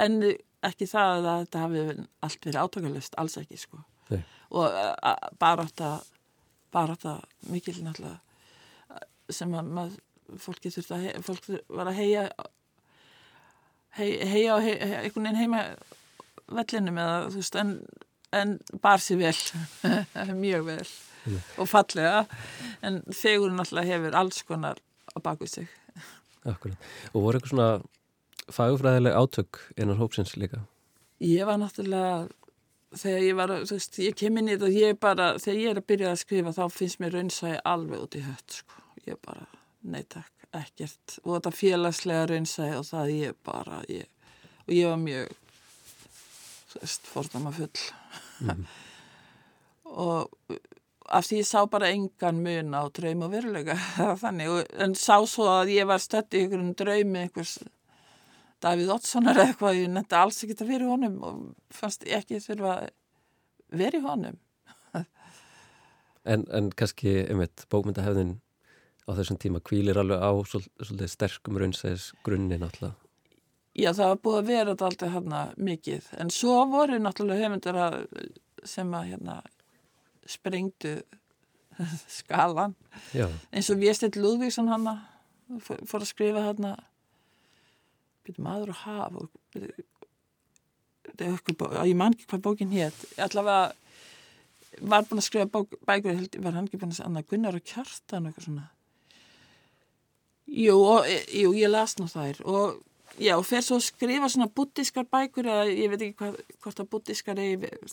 En 0.01 0.17
ekki 0.65 0.87
það 0.89 1.27
að 1.29 1.41
þetta 1.43 1.61
hafi 1.65 1.83
allt 2.25 2.47
verið 2.47 2.61
átökulust, 2.63 3.17
alls 3.21 3.37
ekki 3.41 3.59
sko. 3.61 3.83
Nei. 4.09 4.21
og 4.53 4.69
a- 5.01 5.31
bara 5.41 5.65
þetta 5.65 5.87
bara 6.75 6.97
þetta 6.97 7.51
mikil 7.53 7.77
náttúrulega 7.85 8.19
sem 9.33 9.53
að 9.57 9.71
maður, 9.77 10.01
fólki 10.41 10.71
þurfti 10.73 10.97
að 10.97 11.25
fólk 11.25 11.47
var 11.69 11.89
að 11.89 11.99
heia 11.99 12.25
hei, 13.97 14.09
heia 14.27 14.59
hei, 14.61 14.73
einhvern 14.75 15.29
veginn 15.29 15.39
heima 15.39 15.63
vellinum 16.51 16.99
eða 17.01 17.17
þú 17.31 17.41
veist 17.41 17.59
en, 17.61 17.73
en 18.35 18.55
bar 18.83 19.03
sér 19.03 19.21
vel 19.23 19.35
mjög 20.43 20.69
vel 20.69 20.87
og 21.57 21.69
fallega 21.69 22.25
en 22.85 23.01
þegur 23.09 23.53
náttúrulega 23.55 23.95
hefur 23.95 24.19
alls 24.19 24.43
konar 24.45 24.81
á 25.15 25.17
baku 25.23 25.47
sig. 25.49 25.67
Akkurat. 26.45 26.77
Og 27.13 27.23
voru 27.23 27.39
eitthvað 27.39 27.53
svona 27.55 28.53
fagfræðileg 28.53 29.15
átök 29.17 29.61
innan 29.77 29.97
hópsins 29.97 30.35
líka? 30.37 30.61
Ég 31.23 31.47
var 31.47 31.57
náttúrulega 31.57 32.27
þegar 33.01 33.25
ég 33.25 33.37
var, 33.39 33.53
þú 33.63 33.77
veist, 33.77 33.99
ég 34.03 34.17
kem 34.19 34.41
inn 34.41 34.49
í 34.49 34.55
þetta 34.55 34.71
ég 34.75 34.99
bara, 35.01 35.29
þegar 35.41 35.61
ég 35.61 35.71
er 35.71 35.81
að 35.81 35.87
byrja 35.91 36.11
að 36.11 36.21
skrifa 36.23 36.55
þá 36.55 36.63
finnst 36.73 37.01
mér 37.03 37.15
raunsæði 37.19 37.61
alveg 37.73 38.07
út 38.07 38.17
í 38.17 38.25
hött 38.25 38.59
sko. 38.61 38.83
ég 39.05 39.21
bara, 39.25 39.45
nei 39.85 40.03
takk, 40.03 40.33
ekkert. 40.55 41.19
Og 41.23 41.35
þetta 41.35 41.55
félagslega 41.55 42.27
raunsæði 42.31 42.77
og 42.79 42.87
það 42.89 43.15
ég 43.15 43.39
bara, 43.45 43.81
ég 43.91 44.11
og 44.65 44.73
ég 44.73 44.89
var 44.89 45.01
mjög 45.01 45.33
þú 46.71 46.81
veist, 46.81 47.09
fordama 47.09 47.53
full 47.55 48.49
og 50.05 50.55
af 51.05 51.27
því 51.27 51.41
ég 51.41 51.47
sá 51.47 51.59
bara 51.69 51.91
engan 51.93 52.41
mun 52.41 52.73
á 52.73 52.83
draum 52.89 53.25
og 53.27 53.33
veruleika 53.35 53.77
þannig, 54.23 54.51
og, 54.51 54.75
en 54.81 54.95
sá 54.97 55.19
svo 55.29 55.47
að 55.51 55.75
ég 55.75 55.89
var 55.89 56.01
stödd 56.01 56.33
í 56.33 56.43
einhverjum 56.43 56.73
draumi 56.79 57.25
einhvers 57.25 57.59
Davíð 58.65 58.91
Oddssonar 58.95 59.37
eða 59.37 59.51
eitthvað, 59.51 59.77
ég 59.83 59.91
nefndi 59.93 60.17
alls 60.17 60.41
ekki 60.45 60.57
að 60.57 60.71
vera 60.73 60.87
í 60.87 60.89
honum 60.89 61.17
og 61.27 61.41
fannst 61.73 62.05
ekki 62.17 62.39
þurfa 62.41 62.73
að 62.79 62.89
vera 63.81 63.99
í 63.99 64.03
honum. 64.05 64.39
En, 66.25 66.41
en 66.57 66.71
kannski, 66.73 67.11
einmitt, 67.29 67.67
bókmyndahefðin 67.69 68.39
á 69.05 69.11
þessum 69.13 69.37
tíma 69.41 69.59
kvílir 69.61 69.99
alveg 70.01 70.17
á 70.25 70.33
svol- 70.49 70.65
svolítið 70.81 71.11
sterkum 71.11 71.59
raunsæðis 71.61 72.07
grunni 72.25 72.57
náttúrulega. 72.57 72.95
Já, 73.75 73.91
það 73.91 74.09
var 74.09 74.21
búið 74.23 74.39
að 74.39 74.49
vera 74.49 74.71
þetta 74.71 74.87
alltaf 74.89 75.13
hérna 75.13 75.41
mikið, 75.69 76.07
en 76.23 76.31
svo 76.33 76.55
voru 76.71 76.97
náttúrulega 77.03 77.45
höfundar 77.45 77.79
að, 77.83 77.97
sem 78.65 78.93
að 78.97 79.09
hérna 79.11 79.35
sprengdu 80.25 80.95
skalan 82.17 82.73
já, 83.13 83.27
eins 83.51 83.69
og 83.69 83.81
Viestill 83.83 84.15
Lúðvíksson 84.17 84.71
hann 84.71 84.87
fór, 85.61 85.81
fór 85.85 86.01
að 86.05 86.09
skrifa 86.09 86.45
byrju 86.47 86.71
maður 88.41 88.69
og 88.73 88.79
haf 88.83 89.15
og 89.15 89.29
okkur, 91.15 91.55
bó- 91.59 91.73
ég 91.85 91.95
man 91.95 92.13
ekki 92.15 92.25
hvað 92.31 92.41
bókin 92.47 92.71
hétt 92.75 93.03
allavega 93.21 93.73
var 94.81 95.05
búin 95.07 95.21
að 95.21 95.27
skrifa 95.29 95.45
bók, 95.47 95.75
bækur 95.87 96.15
held, 96.17 96.35
var 96.43 96.53
hann 96.57 96.67
ekki 96.67 96.79
búin 96.81 96.91
að 96.91 97.05
annað 97.05 97.27
Gunnar 97.31 97.55
og 97.55 97.63
Kjartan 97.63 98.25
og 98.25 98.31
eitthvað 98.33 98.47
svona? 98.49 98.65
Jú, 100.45 100.75
og, 100.77 101.07
e, 101.09 101.21
jú, 101.41 101.53
ég 101.57 101.71
las 101.71 101.95
nú 101.97 102.05
þær 102.11 102.41
og 102.45 102.81
já, 103.17 103.37
og 103.37 103.45
fer 103.47 103.63
svo 103.63 103.79
að 103.79 103.87
skrifa 103.87 104.27
svona 104.29 104.49
buddískar 104.51 105.07
bækur 105.09 105.47
eða 105.47 105.69
ég 105.71 105.89
veit 105.93 106.01
ekki 106.01 106.17
hvað, 106.19 106.35
hvort 106.61 106.79
að 106.83 106.89
buddískar 106.91 107.41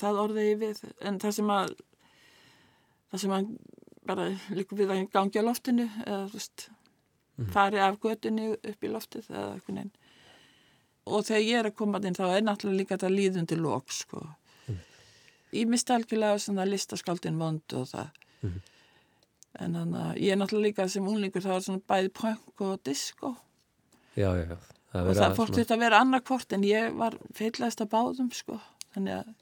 það 0.00 0.20
orðið 0.24 0.42
eigi 0.42 0.58
við 0.64 0.82
en 1.00 1.18
það 1.22 1.36
sem 1.38 1.54
að 1.54 1.74
það 3.12 3.22
sem 3.24 3.34
að 3.38 3.48
bara 4.10 4.28
líka 4.50 4.76
við 4.76 4.90
að 4.90 5.04
gangi 5.14 5.38
á 5.38 5.44
loftinu 5.46 5.86
eða 6.06 6.22
þú 6.32 6.38
veist 6.40 6.68
fari 7.54 7.78
af 7.80 8.00
götunni 8.02 8.50
upp 8.56 8.82
í 8.84 8.90
loftið 8.90 9.30
eða 9.30 9.52
eitthvað 9.54 9.76
neinn 9.78 9.92
og 11.06 11.24
þegar 11.26 11.42
ég 11.42 11.58
er 11.58 11.68
að 11.70 11.76
koma 11.78 12.00
inn 12.06 12.14
þá 12.18 12.24
er 12.36 12.44
náttúrulega 12.46 12.78
líka 12.80 12.96
þetta 12.96 13.10
líðundi 13.12 13.58
lók 13.58 13.92
sko. 13.92 14.22
Ég 15.52 15.68
misti 15.68 15.92
algjörlega 15.92 16.38
svona 16.40 16.64
listaskaldin 16.68 17.36
vond 17.40 17.74
og 17.76 17.88
það. 17.90 18.12
En 19.60 19.74
þannig 19.76 20.00
að 20.00 20.20
ég 20.22 20.32
er 20.32 20.38
náttúrulega 20.40 20.68
líka 20.70 20.88
sem 20.88 21.08
unlingur 21.08 21.44
það 21.44 21.56
var 21.58 21.66
svona 21.66 21.82
bæði 21.92 22.12
punk 22.16 22.64
og 22.64 22.78
disco. 22.88 23.34
Já, 24.16 24.30
já, 24.36 24.44
já. 24.54 24.56
Það 24.92 25.08
og 25.08 25.16
það 25.16 25.34
svona- 25.36 25.56
þetta 25.58 25.74
að 25.74 25.82
vera 25.86 26.00
annarkvort 26.04 26.52
en 26.52 26.62
ég 26.68 26.96
var 26.96 27.14
feillæðist 27.34 27.80
að 27.80 27.92
báðum 27.92 28.32
sko. 28.36 28.60
Þannig 28.94 29.14
að 29.18 29.34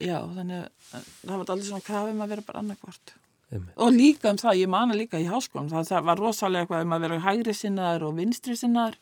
já, 0.00 0.18
þannig 0.36 0.68
að 0.96 1.08
það 1.26 1.36
var 1.36 1.50
allir 1.54 1.66
svona 1.68 1.84
krafum 1.84 2.22
að 2.24 2.28
vera 2.34 2.44
bara 2.46 2.62
annarkvort 2.62 3.12
Einmitt. 3.52 3.74
og 3.76 3.92
líka 3.92 4.30
um 4.30 4.38
það, 4.40 4.60
ég 4.62 4.68
mana 4.72 4.94
líka 4.96 5.20
í 5.20 5.26
háskólan 5.28 5.68
það, 5.72 5.88
það 5.90 6.04
var 6.08 6.22
rosalega 6.22 6.64
eitthvað 6.64 6.82
um 6.86 6.94
að 6.96 7.00
vera 7.04 7.18
hægri 7.26 7.54
sinnaðar 7.56 8.06
og 8.08 8.14
vinstri 8.16 8.56
sinnaðar 8.56 8.96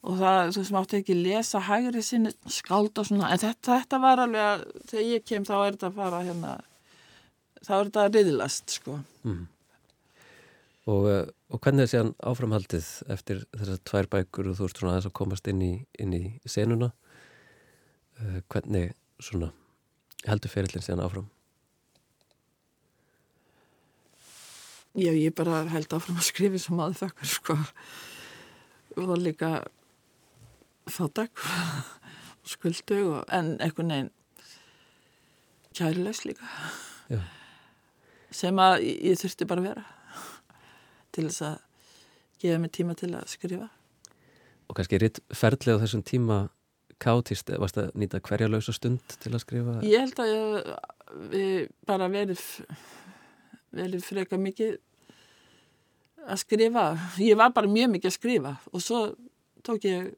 og 0.00 0.16
það, 0.16 0.50
þú 0.56 0.64
sem 0.64 0.78
átti 0.80 0.98
ekki 1.00 1.14
að 1.16 1.22
lesa 1.26 1.60
hægri 1.66 2.02
sinni 2.04 2.30
skáld 2.48 2.98
og 2.98 3.06
svona, 3.08 3.30
en 3.34 3.40
þetta, 3.42 3.78
þetta 3.82 3.98
var 4.00 4.22
alveg 4.24 4.44
að 4.46 4.62
þegar 4.88 5.08
ég 5.10 5.24
kem 5.28 5.44
þá 5.44 5.54
er 5.58 5.74
þetta 5.76 5.90
að 5.90 5.98
fara 6.00 6.20
hérna 6.24 6.52
þá 7.60 7.72
er 7.76 7.90
þetta 7.90 8.04
að 8.06 8.14
riðlast 8.20 8.76
sko 8.80 9.00
Mhm. 9.24 9.48
Og, 10.90 11.04
eh, 11.12 11.26
og 11.52 11.60
hvernig 11.60 11.84
er 11.84 11.90
síðan 11.92 12.14
áframhaldið 12.24 12.86
eftir 13.12 13.42
þessar 13.52 13.82
tvær 13.84 14.06
bækur 14.10 14.48
og 14.50 14.56
þú 14.58 14.64
ert 14.64 14.78
svona 14.80 14.94
aðeins 14.94 15.10
að 15.10 15.18
komast 15.20 15.50
inn 15.52 15.60
í, 15.62 15.72
inn 16.00 16.14
í 16.16 16.22
senuna 16.48 16.88
uh, 18.20 18.38
hvernig 18.50 18.94
svona 19.20 19.52
heldur 20.26 20.50
ferillin 20.50 20.82
síðan 20.82 21.04
áfram 21.04 21.28
Já, 24.98 25.12
ég 25.14 25.34
bara 25.38 25.60
held 25.70 25.92
áfram 25.94 26.18
að 26.18 26.26
skrifa 26.26 26.58
sem 26.58 26.80
aður 26.82 26.96
þakkar, 27.04 27.28
sko. 27.30 27.54
Og 28.98 29.12
líka 29.20 29.50
fátak 30.94 31.42
skuldug 32.50 33.16
og 33.18 33.24
en 33.34 33.56
einhvern 33.60 33.92
veginn 33.92 34.10
kærlegs 35.76 36.24
líka. 36.26 36.46
Já. 37.10 37.20
Sem 38.30 38.58
að 38.62 38.84
ég, 38.84 39.18
þurfti 39.18 39.48
bara 39.48 39.62
að 39.62 39.68
vera 39.70 39.84
til 41.14 41.26
þess 41.26 41.44
að 41.46 41.58
gefa 42.42 42.62
mig 42.62 42.72
tíma 42.74 42.96
til 42.98 43.12
að 43.14 43.28
skrifa. 43.30 43.68
og 44.70 44.76
kannski 44.78 45.00
ritt 45.02 45.18
ferlið 45.34 45.80
á 45.80 45.82
þessum 45.82 46.02
tíma 46.06 46.36
kátist, 47.02 47.50
varst 47.58 47.78
að 47.80 47.90
nýta 47.98 48.20
hverja 48.20 48.48
lausa 48.48 48.72
stund 48.72 49.00
til 49.18 49.32
að 49.34 49.42
skrifa 49.42 49.80
Ég 49.82 50.04
held 50.04 50.20
að 50.22 50.30
ég 51.34 51.72
bara 51.86 52.06
verið 52.12 52.44
verið 53.74 54.04
freka 54.04 54.38
mikið 54.38 54.78
að 56.30 56.40
skrifa. 56.42 56.84
Ég 57.18 57.38
var 57.38 57.54
bara 57.56 57.70
mjög 57.70 57.94
mikið 57.96 58.10
að 58.10 58.16
skrifa 58.18 58.54
og 58.70 58.84
svo 58.84 59.00
tók 59.66 59.86
ég 59.88 60.12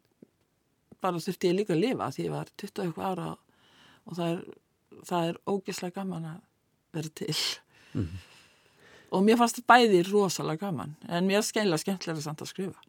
bara 1.02 1.22
þurfti 1.22 1.50
ég 1.50 1.58
líka 1.58 1.74
að 1.76 1.82
lifa 1.84 2.10
því 2.14 2.26
ég 2.26 2.34
var 2.34 2.50
20 2.62 2.84
eitthvað 2.86 3.08
ára 3.10 3.30
og 3.32 4.18
það 4.18 4.34
er, 4.34 4.42
það 5.08 5.30
er 5.30 5.40
ógislega 5.52 5.96
gaman 6.00 6.28
að 6.32 6.42
vera 6.96 7.14
til. 7.20 7.38
Mhm. 7.92 8.28
Og 9.12 9.24
mér 9.26 9.36
fannst 9.36 9.60
bæði 9.68 10.04
rosalega 10.08 10.66
gaman 10.66 10.94
en 11.08 11.26
mér 11.28 11.42
er 11.42 11.46
skeinlega 11.46 11.84
skemmtilega 11.84 12.24
samt 12.24 12.44
að 12.44 12.52
skrifa. 12.52 12.80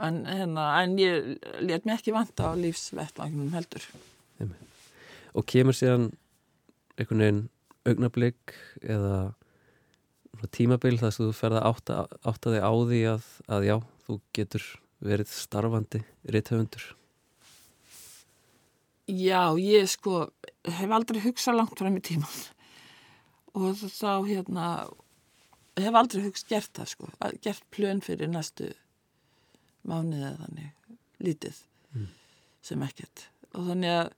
En, 0.00 0.24
hérna, 0.24 0.66
en 0.80 0.96
ég 1.00 1.38
let 1.60 1.84
mér 1.84 1.98
ekki 1.98 2.12
vanta 2.14 2.52
á 2.52 2.56
lífsvettvangnum 2.56 3.52
heldur. 3.52 3.84
og 5.34 5.46
kemur 5.46 5.76
síðan 5.76 6.10
einhvern 6.98 7.22
veginn 7.22 7.42
augnablík 7.86 8.54
eða 8.82 9.32
tímabil 10.54 10.98
þar 11.00 11.12
sem 11.14 11.26
þú 11.28 11.34
ferð 11.36 11.58
að 11.60 11.66
átta, 11.70 11.96
átta 12.26 12.54
þig 12.54 12.64
á 12.64 12.72
því 12.72 13.00
að, 13.12 13.28
að 13.56 13.66
já, 13.68 13.76
þú 14.06 14.16
getur 14.36 14.66
verið 15.04 15.30
starfandi 15.32 16.02
rithöfundur? 16.28 16.82
Já, 19.10 19.56
ég 19.58 19.88
sko 19.90 20.28
hef 20.70 20.92
aldrei 20.94 21.20
hugsað 21.24 21.56
langt 21.58 21.78
fram 21.80 21.96
í 21.98 22.02
tíman 22.04 22.42
og 23.58 23.74
þá 23.80 24.12
hérna 24.28 24.66
hef 25.80 25.96
aldrei 25.98 26.22
hugsað 26.28 26.52
gert 26.52 26.72
það 26.78 26.90
sko, 26.92 27.08
að- 27.18 27.38
gert 27.42 27.64
plön 27.74 28.02
fyrir 28.04 28.30
næstu 28.30 28.68
mánuði 29.88 30.22
eða 30.28 30.44
þannig 30.44 30.70
lítið 31.26 31.56
sem 32.62 32.82
ekkert. 32.84 33.26
Og 33.56 33.66
þannig 33.66 33.90
að 33.96 34.10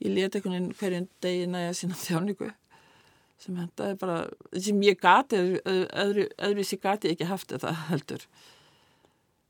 ég 0.00 0.14
leti 0.14 0.38
einhvern 0.38 0.54
veginn 0.56 0.74
hverjum 0.80 1.08
degi 1.22 1.46
næja 1.52 1.74
sína 1.76 1.94
þjáningu 2.00 2.48
sem 3.38 3.54
hendaði 3.60 3.98
bara 4.00 4.16
sem 4.58 4.80
ég 4.82 4.98
gati, 4.98 5.36
öðru, 5.62 6.24
öðru 6.42 6.64
gati 6.82 7.08
ég 7.08 7.14
ekki 7.14 7.28
haft 7.28 7.52
þetta 7.54 7.74
heldur 7.92 8.24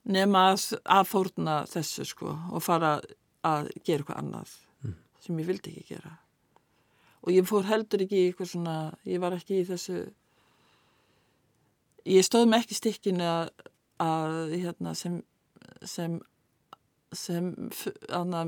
nema 0.09 0.49
að, 0.53 1.05
fórna 1.09 1.61
þessu 1.69 2.07
sko 2.09 2.33
og 2.53 2.65
fara 2.65 2.97
að 3.47 3.69
gera 3.85 4.01
eitthvað 4.03 4.21
annað 4.23 4.55
sem 5.25 5.39
ég 5.41 5.49
vildi 5.49 5.75
ekki 5.75 5.95
gera. 5.95 6.15
Og 7.27 7.35
ég 7.35 7.47
fór 7.49 7.67
heldur 7.69 8.05
ekki 8.05 8.23
í 8.23 8.29
eitthvað 8.29 8.53
svona 8.53 8.77
ég 9.09 9.21
var 9.23 9.37
ekki 9.37 9.61
í 9.61 9.67
þessu 9.69 9.99
ég 12.09 12.25
stóð 12.25 12.49
með 12.49 12.65
ekki 12.65 12.79
stikkinu 12.79 13.27
að, 13.27 13.51
að 14.01 14.39
hérna, 14.55 14.95
sem 14.97 15.21
sem, 15.87 16.19
sem 17.15 17.53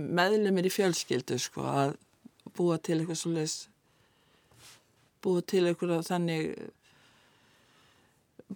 meðlumir 0.00 0.68
í 0.68 0.72
fjölskyldu 0.72 1.38
sko, 1.40 1.66
að 1.66 1.96
búa 2.56 2.78
til 2.82 3.00
eitthvað 3.00 3.20
svo 3.20 3.34
leis 3.34 3.56
búa 5.22 5.42
til 5.44 5.66
eitthvað 5.68 6.06
þannig 6.08 6.54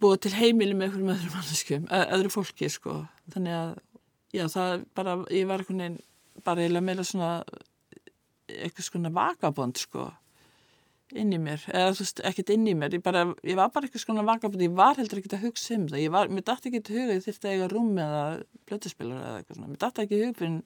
búa 0.01 0.19
til 0.21 0.35
heimili 0.35 0.75
með 0.75 0.89
einhverjum 0.89 1.13
öðrum 1.15 1.37
manneskum, 1.39 1.87
öðru 2.17 2.33
fólki 2.35 2.71
sko. 2.73 3.05
þannig 3.35 3.57
að 3.59 3.71
já, 4.35 4.45
það 4.51 4.85
bara, 4.99 5.17
ég 5.31 5.49
var 5.51 5.63
einhvern 5.63 5.85
veginn 5.85 6.03
bara 6.45 6.65
eiginlega 6.65 6.89
meira 6.89 7.07
svona 7.07 7.31
eitthvað 8.51 8.89
svona 8.89 9.15
vagabond 9.15 9.81
sko 9.81 10.11
inn 11.15 11.31
í 11.31 11.39
mér, 11.39 11.63
eða 11.71 11.93
þú 11.95 12.03
veist, 12.03 12.21
ekkert 12.27 12.51
inn 12.51 12.65
í 12.67 12.73
mér. 12.75 12.97
Ég, 12.97 13.03
bara, 13.05 13.21
ég 13.47 13.55
var 13.55 13.69
bara 13.71 13.87
eitthvað 13.87 14.03
svona 14.03 14.25
vagabond. 14.27 14.63
Ég 14.65 14.73
var 14.75 14.97
heldur 14.99 15.21
ekki 15.21 15.31
að 15.37 15.45
hugsa 15.45 15.77
um 15.77 15.85
það. 15.93 16.01
Ég 16.01 16.11
var, 16.11 16.33
mér 16.33 16.47
dætti 16.49 16.71
ekki 16.71 16.81
til 16.89 16.97
huga, 16.97 17.15
ég 17.15 17.23
þyrfti 17.23 17.47
að 17.47 17.55
eiga 17.55 17.69
rúm 17.71 17.93
eða 18.03 18.23
plötuspilar 18.67 19.21
eða 19.21 19.37
eitthvað 19.39 19.59
svona, 19.61 19.69
mér 19.71 19.83
dætti 19.85 20.05
ekki 20.05 20.21
hug 20.25 20.41
fyrir 20.41 20.57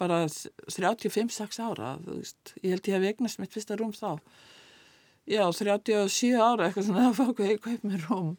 bara 0.00 0.22
35-6 0.28 1.60
ára 1.64 1.94
þú 2.04 2.16
veist, 2.20 2.54
ég 2.62 2.74
held 2.74 2.88
ég 2.88 2.96
hef 2.96 3.06
eignast 3.10 3.40
mitt 3.42 3.54
fyrsta 3.54 3.76
rúm 3.78 3.92
þá 3.96 4.16
já, 5.30 5.44
37 5.54 6.34
ára 6.36 6.66
eitthvað 6.68 6.88
svona, 6.88 7.06
þá 7.10 7.22
fók 7.22 7.44
ég 7.46 7.62
kaup 7.64 7.86
mér 7.86 8.04
rúm 8.08 8.32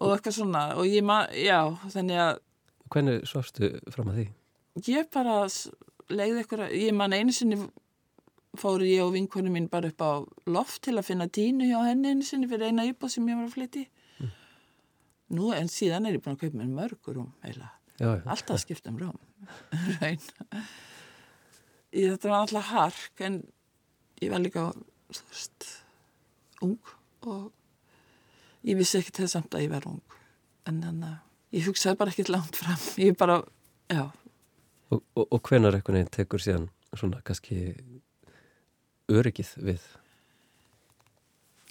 og 0.00 0.14
eitthvað 0.14 0.38
svona 0.38 0.64
og 0.80 0.88
ég 0.88 1.04
maður, 1.06 1.36
já, 1.44 1.60
þannig 1.92 2.24
að 2.26 2.40
Hvernig 2.92 3.22
svafstu 3.28 3.70
fram 3.92 4.10
að 4.12 4.18
því? 4.20 4.26
ég 4.88 5.08
bara 5.12 5.38
leigði 6.12 6.42
eitthvað, 6.42 6.74
ég 6.76 6.96
man 6.96 7.14
einu 7.16 7.32
sinni 7.36 7.60
fóru 8.58 8.84
ég 8.84 9.00
og 9.04 9.14
vinkonu 9.14 9.52
mín 9.52 9.68
bara 9.72 9.88
upp 9.88 10.02
á 10.04 10.12
loft 10.52 10.82
til 10.84 10.98
að 10.98 11.06
finna 11.08 11.28
tínu 11.28 11.68
hjá 11.70 11.78
henni 11.86 12.12
einu 12.12 12.26
sinni 12.26 12.48
fyrir 12.50 12.68
eina 12.68 12.84
íbúð 12.88 13.14
sem 13.14 13.28
ég 13.28 13.38
var 13.38 13.48
að 13.48 13.54
flytja 13.56 13.84
í. 13.84 14.30
Nú 15.32 15.52
en 15.56 15.70
síðan 15.72 16.06
er 16.08 16.18
ég 16.18 16.24
búin 16.24 16.36
að 16.36 16.42
kaupa 16.44 16.58
mér 16.60 16.72
mörgur 16.76 17.16
rúm 17.16 17.30
já. 17.48 17.64
Alltaf 18.26 18.56
að 18.58 18.62
skipta 18.66 18.92
um 18.92 18.98
rúm. 19.00 19.18
Þetta 21.92 22.28
var 22.28 22.38
alltaf 22.42 22.68
hark 22.72 23.24
en 23.24 23.40
ég 24.20 24.32
var 24.32 24.44
líka, 24.44 24.66
þú 25.12 25.24
veist, 25.32 25.68
ung 26.64 26.78
og 27.28 27.50
ég 28.66 28.78
vissi 28.78 28.98
ekki 28.98 29.14
til 29.18 29.28
samt 29.30 29.54
að 29.54 29.66
ég 29.66 29.74
var 29.74 29.86
ung. 29.90 30.02
En 30.66 30.82
þannig 30.82 31.10
að 31.10 31.58
ég 31.58 31.68
hugsaði 31.68 32.00
bara 32.00 32.14
ekkert 32.14 32.32
langt 32.32 32.58
fram. 32.58 32.82
Ég 33.02 33.16
bara, 33.18 33.42
já, 33.90 34.06
Og, 34.92 35.00
og, 35.16 35.26
og 35.32 35.40
hvenar 35.48 35.76
einhvern 35.76 35.96
veginn 35.96 36.12
tekur 36.12 36.42
síðan 36.42 36.68
svona 36.92 37.22
kannski 37.24 37.72
öryggið 39.12 39.52
við? 39.64 39.84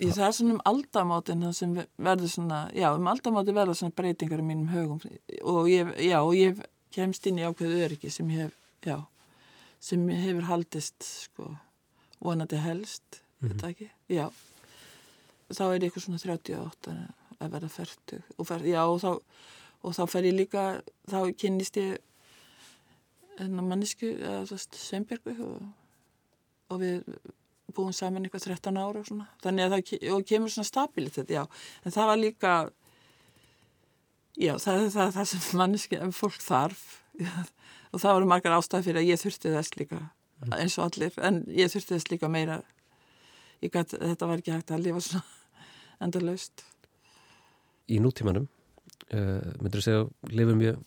Ég 0.02 0.16
það 0.16 0.26
er 0.26 0.34
svona 0.34 0.56
um 0.56 0.64
aldamátin 0.72 1.46
sem 1.54 1.76
verður 2.02 2.32
svona, 2.34 2.62
já, 2.74 2.88
um 2.98 3.10
aldamáti 3.12 3.54
verður 3.54 3.78
svona 3.78 3.98
breytingar 4.00 4.42
í 4.42 4.48
mínum 4.48 4.72
högum 4.74 5.04
og 5.54 5.70
ég, 5.70 5.92
já, 6.02 6.18
og 6.24 6.34
ég 6.34 6.64
kemst 6.96 7.28
inn 7.30 7.38
í 7.38 7.46
ákveðu 7.46 7.84
öryggi 7.86 8.10
sem 8.14 8.32
ég 8.34 8.48
hef, 8.48 8.56
já, 8.90 8.98
sem 9.78 10.08
hefur 10.10 10.50
haldist, 10.50 11.06
sko, 11.28 11.52
vonandi 12.26 12.58
helst 12.64 13.22
þetta 13.44 13.70
ekki, 13.70 13.92
já 14.10 14.26
þá 15.56 15.64
er 15.68 15.76
ég 15.78 15.90
eitthvað 15.90 16.06
svona 16.06 16.22
38 16.22 16.96
að 17.42 17.56
verða 17.56 17.72
færtug 17.74 18.38
og, 18.38 18.48
fer, 18.48 18.66
já, 18.70 18.82
og, 18.86 19.02
þá, 19.02 19.12
og 19.82 19.98
þá 19.98 20.02
fer 20.14 20.30
ég 20.30 20.38
líka 20.38 20.66
þá 21.10 21.20
kynnist 21.42 21.80
ég 21.82 22.00
enna 23.42 23.64
mannesku 23.66 24.12
Sveinbergu 24.52 25.36
og, 25.46 25.62
og 26.72 26.82
við 26.82 27.08
búum 27.76 27.94
saman 27.96 28.28
eitthvað 28.28 28.50
13 28.52 28.78
ára 28.78 29.02
og 29.02 29.08
svona. 29.08 29.28
Þannig 29.44 29.66
að 29.66 29.76
það 29.78 30.26
kemur 30.28 30.54
svona 30.54 30.68
stabilitet 30.68 31.32
já, 31.32 31.46
en 31.86 31.96
það 31.96 32.10
var 32.12 32.20
líka 32.20 32.54
já, 34.36 34.54
það 34.60 34.86
er 34.86 34.94
það, 34.96 35.14
það 35.18 35.30
sem 35.32 35.60
manneski, 35.62 36.02
fólk 36.16 36.42
þarf. 36.44 36.86
Og 37.92 38.00
það 38.00 38.14
voru 38.16 38.28
margar 38.32 38.54
ástæði 38.56 38.86
fyrir 38.86 39.02
að 39.02 39.10
ég 39.10 39.20
þurfti 39.20 39.50
þess 39.52 39.74
líka 39.76 39.98
eins 40.56 40.78
og 40.80 40.86
allir, 40.86 41.18
en 41.28 41.42
ég 41.52 41.68
þurfti 41.74 41.98
þess 41.98 42.08
líka 42.08 42.30
meira. 42.32 42.62
Gat, 43.68 43.92
þetta 43.92 44.30
var 44.30 44.40
ekki 44.40 44.54
hægt 44.56 44.72
að 44.72 44.86
lifa 44.86 45.02
svona 45.04 45.41
enda 46.02 46.22
laust 46.24 46.66
Í 47.92 48.00
nútímanum 48.00 48.46
uh, 48.48 49.52
myndur 49.60 49.82
þú 49.82 49.86
segja 49.86 50.04
lifa 50.32 50.56
mjög 50.56 50.80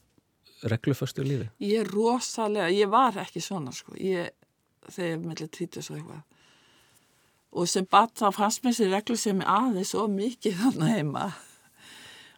regluföstu 0.71 1.25
lífi? 1.25 1.49
Ég 1.61 1.83
er 1.83 1.91
rosalega, 1.93 2.71
ég 2.73 2.91
var 2.93 3.19
ekki 3.21 3.43
svona 3.45 3.73
sko, 3.75 3.97
ég, 4.01 4.31
þegar 4.89 5.11
ég 5.11 5.25
mellir 5.25 5.51
tvítus 5.53 5.91
og 5.91 5.99
eitthvað. 5.99 6.23
Og 7.55 7.69
sem 7.71 7.87
batt 7.87 8.17
þá 8.19 8.31
fannst 8.35 8.65
mér 8.65 8.77
sér 8.79 8.95
reglu 8.95 9.17
sem 9.21 9.43
er 9.43 9.51
aðeins 9.53 9.93
og 9.99 10.09
mikið 10.15 10.57
þannig 10.63 10.95
heima. 10.97 11.27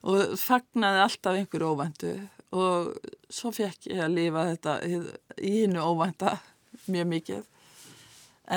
Og 0.07 0.35
fagnaði 0.39 1.05
alltaf 1.05 1.39
einhverju 1.39 1.71
óvæntu. 1.73 2.11
Og 2.57 2.91
svo 3.33 3.53
fekk 3.55 3.89
ég 3.91 4.03
að 4.05 4.19
lifa 4.19 4.45
þetta 4.51 4.75
í 4.87 5.55
hinnu 5.63 5.87
óvænta 5.87 6.37
mjög 6.91 7.09
mikið. 7.15 7.47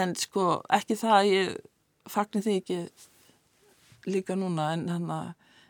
En 0.01 0.13
sko 0.19 0.59
ekki 0.73 0.97
það 0.99 1.15
að 1.15 1.31
ég 1.31 1.55
fagni 2.09 2.43
því 2.45 2.57
ekki 2.59 2.81
líka 4.07 4.37
núna 4.39 4.71
en, 4.75 4.87
hana, 4.93 5.19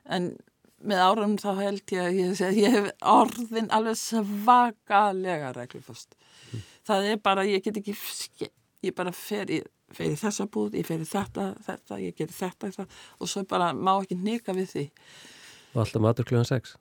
en 0.06 0.32
með 0.80 1.02
árum 1.04 1.36
þá 1.40 1.50
held 1.60 1.94
ég 1.96 2.06
að 2.06 2.20
ég, 2.20 2.44
ég 2.60 2.76
hef 2.78 2.90
orðin 3.04 3.70
alveg 3.76 3.98
svakalega 4.00 5.52
reglufast 5.56 6.16
mm. 6.16 6.64
það 6.88 7.10
er 7.14 7.22
bara, 7.24 7.48
ég 7.48 7.64
get 7.66 7.80
ekki 7.82 7.96
ég 8.86 8.96
bara 8.96 9.14
fer 9.16 9.52
í, 9.52 9.62
fer 9.96 10.14
í 10.14 10.20
þessa 10.20 10.48
búð 10.52 10.78
ég 10.80 10.88
fer 10.88 11.04
í 11.04 11.08
þetta, 11.10 11.52
þetta, 11.66 12.00
ég 12.04 12.16
ger 12.18 12.32
þetta, 12.32 12.70
þetta 12.70 12.88
og 13.20 13.32
svo 13.32 13.44
bara 13.50 13.74
má 13.76 13.96
ekki 13.98 14.20
nýka 14.20 14.56
við 14.58 14.72
því 14.76 14.86
Og 15.70 15.84
alltaf 15.84 16.02
matur 16.02 16.26
kljóðan 16.26 16.48
6? 16.50 16.72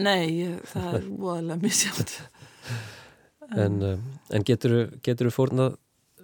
Nei, 0.00 0.22
ég, 0.38 0.60
það 0.70 0.94
er 0.98 1.08
óaðlega 1.12 1.60
misjátt 1.62 2.14
En, 3.60 3.74
en 4.32 4.44
getur 4.46 4.88
þú 5.04 5.32
fórnað 5.34 5.74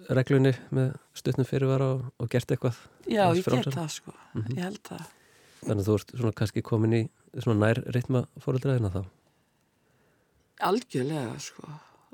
reglunni 0.09 0.51
með 0.73 0.93
stutnum 1.17 1.47
fyrirvara 1.47 1.87
og, 1.95 2.05
og 2.17 2.29
gert 2.31 2.51
eitthvað? 2.53 2.77
Já, 3.05 3.23
ég 3.35 3.45
get 3.45 3.73
það 3.73 3.89
sko, 3.93 4.13
mm 4.13 4.41
-hmm. 4.41 4.57
ég 4.57 4.63
held 4.63 4.81
það. 4.87 5.05
Þannig 5.61 5.81
að 5.81 5.87
þú 5.87 5.95
ert 5.99 6.13
svona 6.17 6.37
kannski 6.39 6.61
komin 6.61 6.93
í 6.93 7.01
svona 7.37 7.67
nær 7.67 7.83
ritma 7.95 8.25
fóröldræðina 8.41 8.89
þá? 8.89 9.01
Algjörlega 10.61 11.39
sko, 11.39 11.67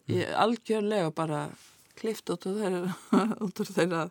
ég 0.07 0.33
algjörlega 0.35 1.11
bara 1.11 1.49
klift 1.95 2.29
út 2.29 2.45
úr 2.45 2.59
þeirra, 2.61 2.95
út 3.45 3.59
úr 3.59 3.71
þeirra, 3.71 4.09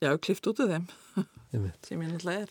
já, 0.00 0.18
klift 0.18 0.46
út 0.46 0.60
úr 0.60 0.68
þeim, 0.68 0.86
sem 1.82 2.02
ég 2.02 2.10
náttúrulega 2.10 2.40
er. 2.40 2.50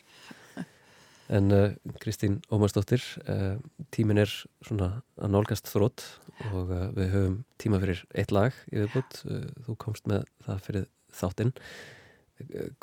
En 1.33 1.49
uh, 1.49 1.71
Kristín 2.01 2.41
Ómarsdóttir, 2.53 3.01
uh, 3.25 3.57
tímin 3.95 4.21
er 4.21 4.29
svona 4.61 4.89
að 5.17 5.31
nálgast 5.33 5.69
þrótt 5.71 6.03
og 6.51 6.69
uh, 6.69 6.89
við 6.93 7.07
höfum 7.13 7.37
tíma 7.61 7.79
fyrir 7.81 8.03
eitt 8.13 8.33
lag 8.35 8.53
í 8.69 8.83
viðbútt. 8.83 9.23
Þú 9.65 9.77
komst 9.81 10.09
með 10.09 10.27
það 10.45 10.59
fyrir 10.67 10.85
þáttinn. 11.13 11.53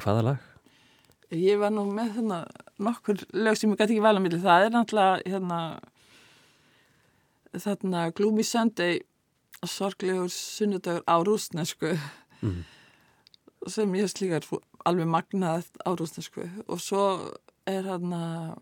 Hvaða 0.01 0.25
lag? 0.27 0.49
Ég 1.31 1.61
var 1.61 1.71
nú 1.71 1.85
með 1.95 2.17
þarna 2.17 2.41
nokkur 2.83 3.23
lög 3.39 3.59
sem 3.59 3.71
ég 3.71 3.79
gæti 3.79 3.95
ekki 3.95 4.03
vel 4.03 4.17
að 4.17 4.25
milli. 4.25 4.41
Það 4.43 4.65
er 4.65 4.75
náttúrulega 4.75 5.31
hérna, 5.31 5.61
þarna 7.55 8.03
Gloomy 8.19 8.47
Sunday 8.47 8.99
sorglegur 9.67 10.33
sunnudagur 10.33 11.05
á 11.07 11.17
rúsnesku 11.23 11.93
mm. 12.41 12.65
sem 13.69 13.95
ég 13.99 14.11
slíkar 14.11 14.47
alveg 14.89 15.07
magnað 15.11 15.69
á 15.85 15.91
rúsnesku 15.93 16.49
og 16.67 16.81
svo 16.83 17.05
er 17.77 17.89
hann 17.91 18.13
að 18.17 18.59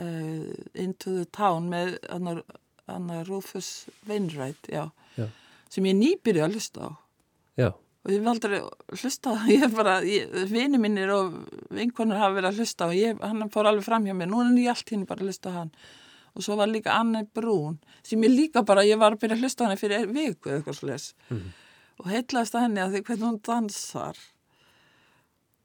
uh, 0.00 0.52
Into 0.74 1.14
the 1.20 1.24
Town 1.34 1.70
með 1.72 1.96
hann 2.10 3.08
að 3.14 3.30
Rufus 3.30 3.86
Wainwright 4.08 4.68
já, 4.68 4.88
já. 5.16 5.28
sem 5.72 5.88
ég 5.88 5.96
nýbyrði 5.98 6.44
að 6.44 6.58
hlusta 6.58 6.88
á 6.88 6.90
já. 7.60 7.68
og 7.72 8.12
ég 8.12 8.20
hef 8.20 8.30
aldrei 8.34 8.60
hlusta 9.00 9.34
á 9.34 9.36
ég 9.54 9.64
hef 9.64 9.76
bara, 9.76 9.98
vini 10.50 10.80
mínir 10.80 11.12
og 11.14 11.36
vinkonur 11.74 12.20
hafa 12.20 12.38
verið 12.38 12.50
að 12.50 12.62
hlusta 12.62 12.88
á 12.88 12.90
ég, 12.96 13.20
hann 13.22 13.52
fór 13.54 13.70
alveg 13.70 13.86
fram 13.86 14.08
hjá 14.08 14.16
mér, 14.16 14.30
nú 14.32 14.42
er 14.44 14.56
ég 14.64 14.72
allt 14.74 14.94
hinn 14.94 15.06
bara 15.08 15.24
að 15.24 15.32
hlusta 15.32 15.54
á 15.54 15.58
hann 15.62 15.74
og 16.34 16.42
svo 16.42 16.56
var 16.58 16.70
líka 16.70 16.96
Anne 16.98 17.24
Brún 17.30 17.78
sem 18.02 18.22
ég 18.26 18.34
líka 18.34 18.64
bara, 18.66 18.84
ég 18.86 18.98
var 19.00 19.14
að 19.14 19.24
byrja 19.24 19.38
að 19.38 19.46
hlusta 19.46 19.66
á 19.66 19.68
hann 19.70 19.80
fyrir 19.80 20.08
viku 20.10 20.50
eða 20.50 20.60
eitthvað 20.60 20.80
slúðis 20.80 21.08
mm. 21.30 21.44
og 22.02 22.10
heitlaðist 22.10 22.58
að 22.58 22.66
henni 22.66 22.82
að 22.82 22.96
því 22.96 23.04
hvernig 23.08 23.28
hún 23.28 23.42
dansar 23.48 24.20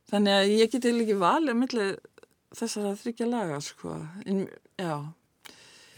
þannig 0.09 0.37
að 0.37 0.53
ég 0.55 0.71
geti 0.73 0.93
líka 0.93 1.17
valið 1.19 1.57
millir 1.57 1.97
þessar 2.55 2.89
að 2.91 3.01
þryggja 3.03 3.29
laga 3.29 3.59
sko. 3.63 3.95
En, 4.25 4.45
já. 4.79 4.95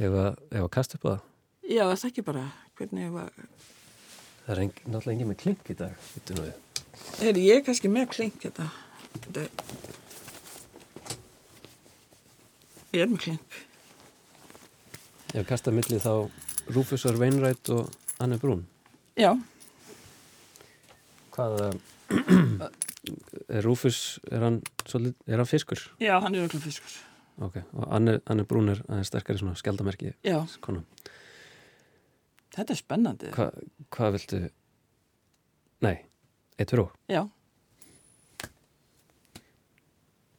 Ef 0.02 0.18
að 0.18 0.68
kasta 0.74 0.98
upp 0.98 1.08
það? 1.08 1.24
Já, 1.62 1.84
það 1.86 1.98
er 2.04 2.10
ekki 2.12 2.26
bara. 2.28 2.46
Hvernig 2.82 3.12
var 3.14 3.32
Það 4.42 4.52
er 4.56 4.60
engin, 4.64 4.86
náttúrulega 4.90 5.14
engin 5.14 5.30
með 5.30 5.38
klink 5.44 5.68
í 5.70 5.76
dag 5.78 6.06
Er 7.22 7.38
ég 7.38 7.66
kannski 7.68 7.92
með 7.94 8.08
klink 8.16 8.40
þetta 8.42 8.66
þetta 9.14 9.44
Ég 12.92 13.06
er 13.06 13.12
með 13.12 13.22
klink. 13.24 13.60
Ef 15.32 15.46
kasta 15.48 15.72
millið 15.72 16.02
þá 16.04 16.14
Rúfusar 16.76 17.16
Veinrætt 17.20 17.70
og 17.72 17.88
Anne 18.20 18.36
Brún. 18.42 18.66
Já. 19.16 19.32
Hvað 21.32 21.78
er 23.50 23.66
Rúfus, 23.66 24.20
er 24.32 24.44
hann, 24.46 24.62
svolít, 24.88 25.18
er 25.28 25.42
hann 25.42 25.50
fiskur? 25.50 25.82
Já, 26.02 26.16
hann 26.24 26.36
er 26.36 26.46
öllum 26.48 26.64
fiskur. 26.64 26.94
Ok, 27.42 27.58
og 27.74 27.88
Anne, 27.96 28.20
Anne 28.30 28.46
Brún 28.46 28.70
er 28.74 28.82
aðeins 28.88 29.10
sterkari 29.10 29.40
svona 29.42 29.56
skjaldamerki. 29.58 30.14
Já. 30.28 30.42
Kona. 30.62 30.84
Þetta 32.52 32.76
er 32.76 32.80
spennandi. 32.80 33.32
Hva, 33.36 33.48
hvað 33.96 34.18
viltu, 34.18 34.42
nei, 35.86 35.96
eitt 36.60 36.74
fyrir 36.74 36.86
ó? 36.86 36.88
Já. 37.12 37.24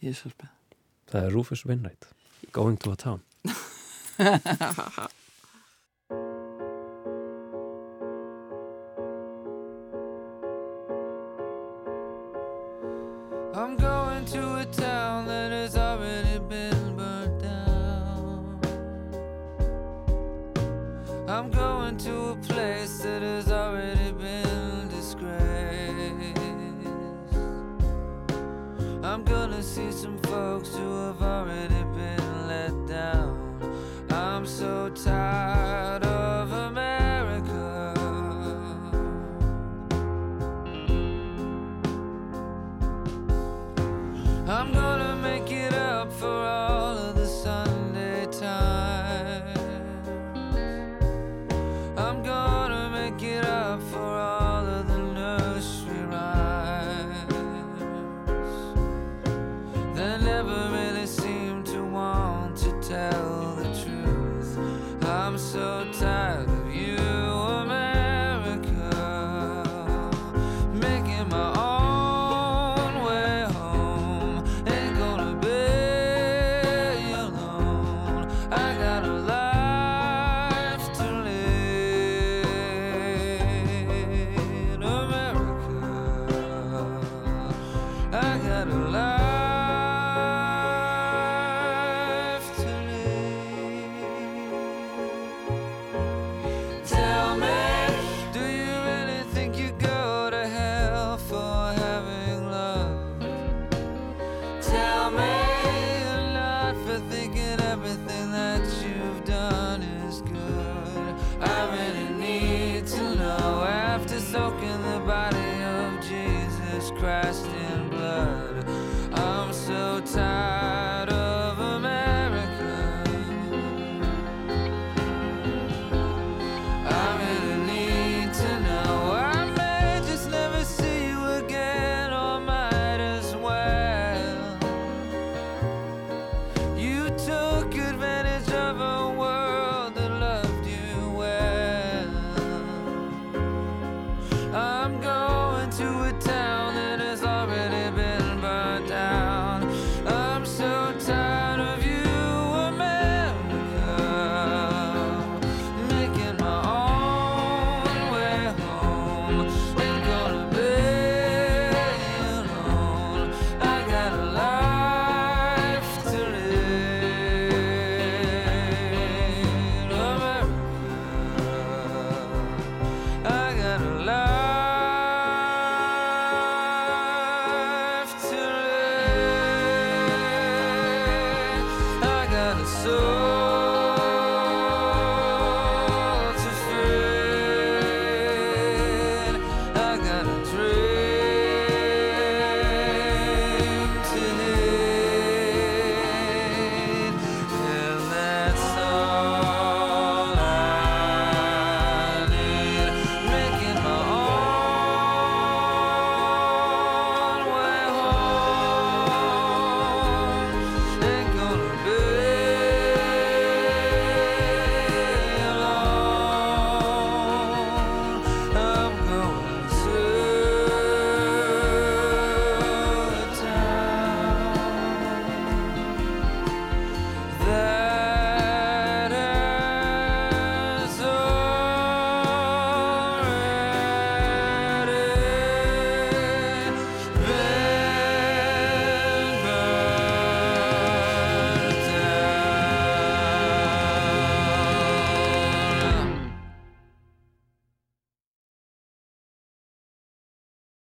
Ég 0.02 0.12
er 0.12 0.18
svo 0.18 0.32
spenn. 0.34 0.52
Það 1.12 1.26
er 1.26 1.34
Rúfus 1.36 1.64
Wainwright, 1.68 2.08
Going 2.52 2.78
to 2.84 2.92
a 2.92 2.96
Town. 2.96 3.22